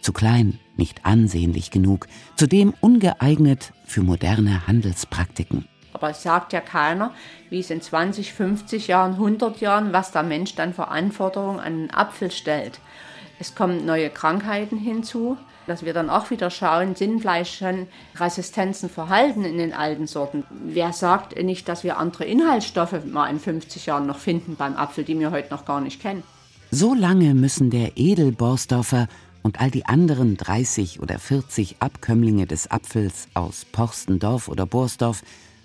Zu 0.00 0.14
klein, 0.14 0.60
nicht 0.78 1.04
ansehnlich 1.04 1.70
genug, 1.70 2.06
zudem 2.36 2.72
ungeeignet 2.80 3.74
für 3.84 4.00
moderne 4.00 4.66
Handelspraktiken. 4.66 5.66
Aber 5.92 6.10
es 6.10 6.22
sagt 6.22 6.52
ja 6.52 6.60
keiner, 6.60 7.12
wie 7.48 7.60
es 7.60 7.70
in 7.70 7.82
20, 7.82 8.32
50 8.32 8.88
Jahren, 8.88 9.12
100 9.12 9.60
Jahren, 9.60 9.92
was 9.92 10.12
der 10.12 10.22
Mensch 10.22 10.54
dann 10.54 10.74
für 10.74 10.88
Anforderungen 10.88 11.58
an 11.58 11.66
einen 11.66 11.90
Apfel 11.90 12.30
stellt. 12.30 12.80
Es 13.38 13.54
kommen 13.54 13.86
neue 13.86 14.10
Krankheiten 14.10 14.76
hinzu, 14.76 15.38
dass 15.66 15.84
wir 15.84 15.94
dann 15.94 16.10
auch 16.10 16.30
wieder 16.30 16.50
schauen, 16.50 16.94
sind 16.94 17.20
vielleicht 17.20 17.54
schon 17.54 17.86
Resistenzen 18.16 18.90
vorhanden 18.90 19.44
in 19.44 19.56
den 19.56 19.72
alten 19.72 20.06
Sorten. 20.06 20.44
Wer 20.50 20.92
sagt 20.92 21.40
nicht, 21.42 21.68
dass 21.68 21.84
wir 21.84 21.98
andere 21.98 22.24
Inhaltsstoffe 22.24 23.04
mal 23.04 23.30
in 23.30 23.38
50 23.38 23.86
Jahren 23.86 24.06
noch 24.06 24.18
finden 24.18 24.56
beim 24.56 24.76
Apfel, 24.76 25.04
die 25.04 25.18
wir 25.18 25.30
heute 25.30 25.54
noch 25.54 25.64
gar 25.64 25.80
nicht 25.80 26.02
kennen? 26.02 26.22
So 26.70 26.94
lange 26.94 27.34
müssen 27.34 27.70
der 27.70 27.96
Edelborsdorfer 27.96 29.08
und 29.42 29.60
all 29.60 29.70
die 29.70 29.86
anderen 29.86 30.36
30 30.36 31.00
oder 31.00 31.18
40 31.18 31.76
Abkömmlinge 31.80 32.46
des 32.46 32.70
Apfels 32.70 33.28
aus 33.34 33.64
Porstendorf 33.64 34.48
oder 34.48 34.66
Borsdorf 34.66 35.22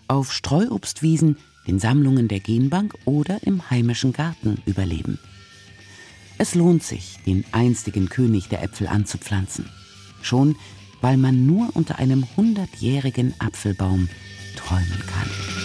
auf 0.08 0.32
Streuobstwiesen, 0.32 1.38
den 1.68 1.80
Sammlungen 1.80 2.28
der 2.28 2.40
Genbank 2.40 2.96
oder 3.06 3.40
im 3.44 3.70
heimischen 3.70 4.14
Garten 4.14 4.62
überleben. 4.66 5.20
Es 6.38 6.54
lohnt 6.54 6.84
sich, 6.84 7.18
den 7.26 7.46
einstigen 7.52 8.10
König 8.10 8.50
der 8.50 8.62
Äpfel 8.62 8.88
anzupflanzen. 8.88 9.70
Schon, 10.22 10.56
weil 11.02 11.18
man 11.18 11.46
nur 11.46 11.70
unter 11.76 11.98
einem 12.00 12.26
hundertjährigen 12.36 13.34
Apfelbaum 13.40 14.10
träumen 14.56 15.02
kann. 15.08 15.65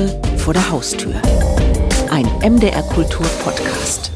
Weltgeschichte 0.00 0.38
vor 0.38 0.54
der 0.54 0.70
Haustür. 0.70 1.14
Ein 2.10 2.26
MDR 2.40 2.82
Kultur 2.82 3.26
Podcast. 3.44 4.10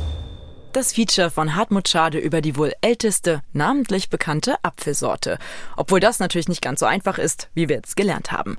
Das 0.73 0.95
Feature 0.95 1.31
von 1.31 1.55
Hartmut 1.55 1.89
Schade 1.89 2.19
über 2.19 2.41
die 2.41 2.57
wohl 2.57 2.73
älteste, 2.81 3.43
namentlich 3.53 4.09
bekannte 4.09 4.57
Apfelsorte. 4.63 5.39
Obwohl 5.77 6.01
das 6.01 6.19
natürlich 6.19 6.49
nicht 6.49 6.63
ganz 6.63 6.81
so 6.81 6.87
einfach 6.87 7.19
ist, 7.19 7.51
wie 7.55 7.69
wir 7.69 7.77
jetzt 7.77 7.97
gelernt 7.97 8.33
haben. 8.33 8.57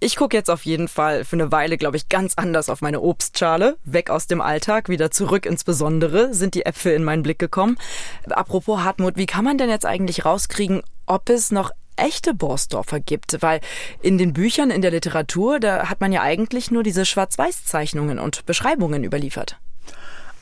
Ich 0.00 0.16
gucke 0.16 0.36
jetzt 0.36 0.50
auf 0.50 0.64
jeden 0.64 0.88
Fall 0.88 1.24
für 1.24 1.36
eine 1.36 1.50
Weile, 1.50 1.76
glaube 1.76 1.96
ich, 1.96 2.08
ganz 2.08 2.34
anders 2.36 2.68
auf 2.68 2.82
meine 2.82 3.00
Obstschale. 3.00 3.76
Weg 3.84 4.10
aus 4.10 4.26
dem 4.26 4.40
Alltag, 4.40 4.88
wieder 4.88 5.10
zurück 5.10 5.46
ins 5.46 5.64
Besondere 5.64 6.34
sind 6.34 6.54
die 6.54 6.66
Äpfel 6.66 6.92
in 6.92 7.04
meinen 7.04 7.22
Blick 7.22 7.38
gekommen. 7.38 7.78
Apropos 8.28 8.80
Hartmut, 8.80 9.16
wie 9.16 9.26
kann 9.26 9.44
man 9.44 9.58
denn 9.58 9.70
jetzt 9.70 9.86
eigentlich 9.86 10.24
rauskriegen, 10.24 10.82
ob 11.06 11.30
es 11.30 11.50
noch 11.50 11.70
echte 11.98 12.34
Borsdorfer 12.34 13.00
gibt, 13.00 13.38
weil 13.40 13.60
in 14.02 14.18
den 14.18 14.32
Büchern, 14.32 14.70
in 14.70 14.82
der 14.82 14.90
Literatur, 14.90 15.60
da 15.60 15.88
hat 15.88 16.00
man 16.00 16.12
ja 16.12 16.22
eigentlich 16.22 16.70
nur 16.70 16.82
diese 16.82 17.04
Schwarz-Weiß-Zeichnungen 17.04 18.18
und 18.18 18.46
Beschreibungen 18.46 19.04
überliefert. 19.04 19.58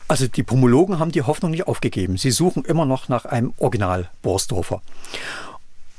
Also 0.09 0.29
die 0.29 0.45
Pomologen 0.45 0.99
haben 0.99 1.11
die 1.11 1.23
Hoffnung 1.23 1.51
nicht 1.51 1.67
aufgegeben. 1.67 2.17
Sie 2.17 2.31
suchen 2.31 2.65
immer 2.65 2.85
noch 2.85 3.09
nach 3.09 3.25
einem 3.25 3.55
Original 3.59 4.09
Borsdorfer. 4.23 4.81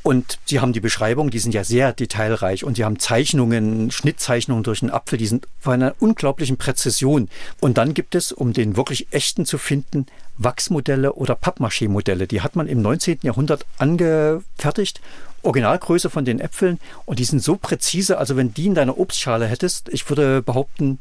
Und 0.08 0.40
sie 0.46 0.62
haben 0.62 0.72
die 0.72 0.80
Beschreibung, 0.80 1.32
die 1.32 1.40
sind 1.40 1.54
ja 1.54 1.66
sehr 1.66 1.92
detailreich 1.92 2.64
und 2.64 2.78
sie 2.78 2.86
haben 2.86 2.98
Zeichnungen, 2.98 3.92
Schnittzeichnungen 3.92 4.64
durch 4.64 4.80
den 4.80 4.90
Apfel, 4.90 5.18
die 5.18 5.28
sind 5.28 5.50
von 5.60 5.74
einer 5.74 5.96
unglaublichen 6.00 6.56
Präzision. 6.56 7.28
Und 7.60 7.78
dann 7.78 7.94
gibt 7.94 8.16
es, 8.16 8.32
um 8.32 8.54
den 8.54 8.78
wirklich 8.78 9.08
echten 9.12 9.46
zu 9.46 9.58
finden, 9.58 10.06
Wachsmodelle 10.38 11.12
oder 11.12 11.36
Pappmaché-Modelle. 11.36 12.26
Die 12.26 12.40
hat 12.40 12.56
man 12.56 12.68
im 12.68 12.82
19. 12.82 13.20
Jahrhundert 13.24 13.66
angefertigt. 13.80 15.02
Originalgröße 15.44 16.10
von 16.10 16.26
den 16.26 16.40
Äpfeln 16.40 16.80
und 17.06 17.20
die 17.20 17.26
sind 17.26 17.44
so 17.44 17.56
präzise, 17.56 18.18
also 18.18 18.36
wenn 18.36 18.54
die 18.54 18.68
in 18.68 18.76
deiner 18.76 18.98
Obstschale 18.98 19.48
hättest, 19.48 19.90
ich 19.90 20.08
würde 20.10 20.42
behaupten, 20.42 21.00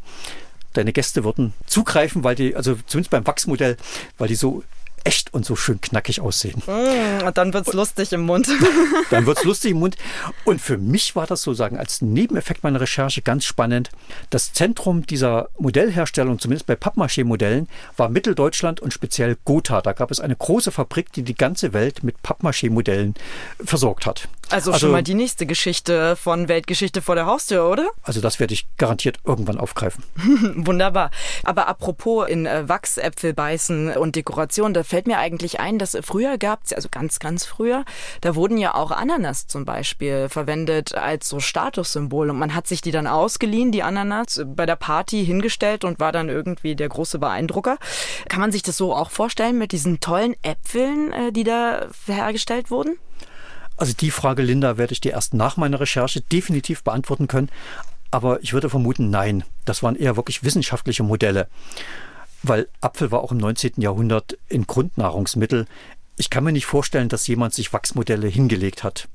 deine 0.73 0.93
Gäste 0.93 1.25
würden 1.25 1.53
zugreifen, 1.67 2.23
weil 2.25 2.35
die, 2.35 2.55
also 2.55 2.77
zumindest 2.87 3.11
beim 3.11 3.27
Wachsmodell, 3.27 3.77
weil 4.19 4.29
die 4.29 4.35
so 4.35 4.63
echt 5.07 5.33
und 5.33 5.47
so 5.47 5.57
schön 5.57 5.81
knackig 5.81 6.21
aussehen. 6.21 6.63
Mm, 6.67 7.27
und 7.27 7.37
dann 7.39 7.53
wird's 7.55 7.73
lustig 7.73 8.13
im 8.13 8.23
Mund. 8.23 8.49
dann 9.11 9.25
wird's 9.27 9.45
lustig 9.45 9.71
im 9.71 9.79
Mund. 9.79 9.97
Und 10.45 10.61
für 10.61 10.79
mich 10.79 11.15
war 11.17 11.27
das 11.27 11.43
sozusagen 11.43 11.79
als 11.79 12.03
Nebeneffekt 12.03 12.65
meiner 12.65 12.81
Recherche 12.81 13.23
ganz 13.23 13.45
spannend. 13.45 13.91
Das 14.31 14.53
Zentrum 14.53 15.07
dieser 15.07 15.49
Modellherstellung, 15.59 16.39
zumindest 16.39 16.67
bei 16.67 16.75
Pappmaché-Modellen, 16.75 17.69
war 17.97 18.09
Mitteldeutschland 18.09 18.81
und 18.81 18.93
speziell 18.93 19.37
Gotha. 19.45 19.81
Da 19.81 19.93
gab 19.93 20.11
es 20.11 20.21
eine 20.21 20.37
große 20.37 20.73
Fabrik, 20.73 21.13
die 21.13 21.23
die 21.23 21.35
ganze 21.35 21.73
Welt 21.73 22.03
mit 22.03 22.23
Pappmaché-Modellen 22.23 23.15
versorgt 23.65 24.07
hat. 24.07 24.29
Also, 24.51 24.71
also 24.71 24.87
schon 24.87 24.93
mal 24.93 25.03
die 25.03 25.15
nächste 25.15 25.45
Geschichte 25.45 26.15
von 26.15 26.49
Weltgeschichte 26.49 27.03
vor 27.03 27.17
der 27.17 27.27
Haustür, 27.27 27.69
oder? 27.69 27.89
Also 28.07 28.21
das 28.21 28.39
werde 28.39 28.55
ich 28.55 28.69
garantiert 28.77 29.19
irgendwann 29.25 29.59
aufgreifen. 29.59 30.05
Wunderbar. 30.55 31.11
Aber 31.43 31.67
apropos 31.67 32.29
in 32.29 32.47
äh, 32.47 32.69
Wachsäpfel 32.69 33.35
beißen 33.35 33.97
und 33.97 34.15
Dekoration, 34.15 34.75
da 34.75 34.85
fällt 34.85 35.09
mir 35.09 35.19
eigentlich 35.19 35.59
ein, 35.59 35.79
dass 35.79 35.99
früher 36.03 36.39
gab 36.39 36.61
es, 36.65 36.73
also 36.73 36.89
ganz, 36.89 37.19
ganz 37.19 37.45
früher, 37.45 37.85
da 38.21 38.37
wurden 38.37 38.59
ja 38.59 38.75
auch 38.75 38.93
Ananas 38.93 39.49
zum 39.49 39.65
Beispiel 39.65 40.29
verwendet 40.29 40.95
als 40.95 41.29
so 41.29 41.41
Statussymbol 41.41 42.31
und 42.31 42.39
man 42.39 42.55
hat 42.55 42.69
sich 42.69 42.81
die 42.81 42.93
dann 42.93 43.09
ausgeliehen, 43.09 43.73
die 43.73 43.83
Ananas, 43.83 44.41
bei 44.47 44.67
der 44.67 44.77
Party 44.77 45.27
hingestellt 45.27 45.85
und 45.85 45.99
war 45.99 46.13
dann 46.13 46.29
irgendwie 46.29 46.77
der 46.77 46.89
große 46.89 47.19
Beeindrucker. 47.19 47.79
Kann 48.29 48.41
man 48.41 48.53
sich 48.53 48.63
das 48.63 48.77
so 48.77 48.95
auch 48.95 49.11
vorstellen 49.11 49.59
mit 49.59 49.73
diesen 49.73 49.99
tollen 49.99 50.37
Äpfeln, 50.43 51.13
äh, 51.13 51.33
die 51.33 51.45
da 51.45 51.89
hergestellt 52.07 52.71
wurden? 52.71 52.99
Also 53.77 53.93
die 53.93 54.11
Frage, 54.11 54.43
Linda, 54.43 54.79
werde 54.79 54.93
ich 54.93 55.01
dir 55.01 55.13
erst 55.13 55.35
nach 55.35 55.57
meiner 55.57 55.81
Recherche 55.81 56.21
definitiv 56.21 56.83
beantworten 56.83 57.29
können. 57.29 57.51
Aber 58.11 58.43
ich 58.43 58.53
würde 58.53 58.71
vermuten, 58.71 59.11
nein. 59.11 59.45
Das 59.65 59.83
waren 59.83 59.97
eher 59.97 60.17
wirklich 60.17 60.45
wissenschaftliche 60.45 61.03
Modelle. 61.03 61.49
Weil 62.43 62.69
Apfel 62.81 63.11
war 63.11 63.21
auch 63.21 63.33
im 63.33 63.39
19. 63.39 63.75
Jahrhundert 63.77 64.39
ein 64.51 64.67
Grundnahrungsmittel. 64.67 65.67
Ich 66.17 66.31
kann 66.31 66.45
mir 66.45 66.53
nicht 66.53 66.67
vorstellen, 66.67 67.09
dass 67.09 67.27
jemand 67.27 67.53
sich 67.53 67.73
Wachsmodelle 67.73 68.29
hingelegt 68.29 68.85
hat. 68.85 69.09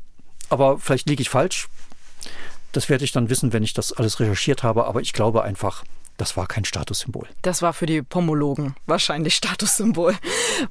Aber 0.49 0.77
vielleicht 0.77 1.09
liege 1.09 1.21
ich 1.21 1.29
falsch. 1.29 1.69
Das 2.71 2.89
werde 2.89 3.03
ich 3.03 3.11
dann 3.11 3.29
wissen, 3.29 3.53
wenn 3.53 3.63
ich 3.63 3.73
das 3.73 3.93
alles 3.93 4.19
recherchiert 4.19 4.63
habe. 4.63 4.85
Aber 4.85 5.01
ich 5.01 5.13
glaube 5.13 5.43
einfach, 5.43 5.83
das 6.17 6.35
war 6.37 6.47
kein 6.47 6.65
Statussymbol. 6.65 7.27
Das 7.41 7.61
war 7.61 7.73
für 7.73 7.85
die 7.85 8.01
Pomologen 8.01 8.75
wahrscheinlich 8.85 9.35
Statussymbol. 9.35 10.15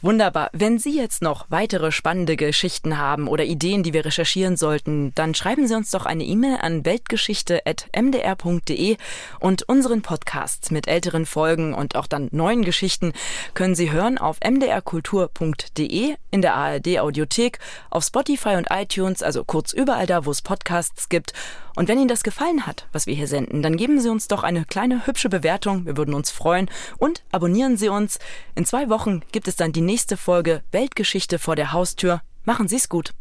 Wunderbar. 0.01 0.49
Wenn 0.53 0.79
Sie 0.79 0.97
jetzt 0.97 1.21
noch 1.23 1.47
weitere 1.49 1.93
spannende 1.93 2.37
Geschichten 2.37 2.99
haben 2.99 3.29
oder 3.29 3.45
Ideen, 3.45 3.83
die 3.83 3.93
wir 3.93 4.05
recherchieren 4.05 4.57
sollten, 4.57 5.13
dann 5.15 5.35
schreiben 5.35 5.67
Sie 5.67 5.75
uns 5.75 5.91
doch 5.91 6.07
eine 6.07 6.23
E-Mail 6.25 6.59
an 6.61 6.85
weltgeschichte.mdr.de 6.85 8.97
und 9.41 9.69
unseren 9.69 10.03
Podcast 10.03 10.71
mit 10.71 10.87
älteren 10.87 11.27
Folgen 11.27 11.75
und 11.75 11.97
auch 11.97 12.07
dann 12.07 12.29
neuen 12.31 12.65
Geschichten 12.65 13.13
können 13.55 13.75
Sie 13.75 13.91
hören 13.91 14.19
auf 14.19 14.39
mdrkultur.de, 14.45 16.15
in 16.31 16.43
der 16.43 16.55
ARD 16.55 17.01
Audiothek, 17.01 17.59
auf 17.91 18.05
Spotify 18.05 18.57
und 18.57 18.69
iTunes, 18.71 19.23
also 19.23 19.43
kurz 19.45 19.73
überall 19.73 20.07
da, 20.07 20.27
wo 20.27 20.31
es 20.31 20.43
Podcasts 20.43 21.09
gibt. 21.09 21.33
Und 21.77 21.89
wenn 21.89 21.99
Ihnen 21.99 22.09
das 22.09 22.23
gefallen 22.23 22.67
hat, 22.67 22.87
was 22.93 23.07
wir 23.07 23.15
hier 23.15 23.27
senden, 23.27 23.63
dann 23.63 23.79
geben 23.79 24.01
Sie 24.01 24.11
uns 24.11 24.29
doch 24.29 24.43
eine 24.43 24.67
kleine 24.67 25.07
hübsche 25.07 25.30
Bewertung. 25.31 25.87
Wir 25.87 25.97
würden 25.97 26.15
uns 26.15 26.31
freuen. 26.31 26.69
Und 26.99 27.23
abonnieren 27.33 27.77
Sie 27.77 27.89
uns. 27.89 28.19
In 28.55 28.67
zwei 28.67 28.89
Wochen 28.91 29.23
gibt 29.33 29.49
es 29.49 29.57
dann 29.57 29.73
die 29.73 29.81
nächste 29.81 30.17
Folge 30.17 30.63
Weltgeschichte 30.73 31.39
vor 31.39 31.57
der 31.57 31.73
Haustür. 31.73 32.21
Machen 32.45 32.69
Sie 32.69 32.77
es 32.77 32.89
gut. 32.89 33.13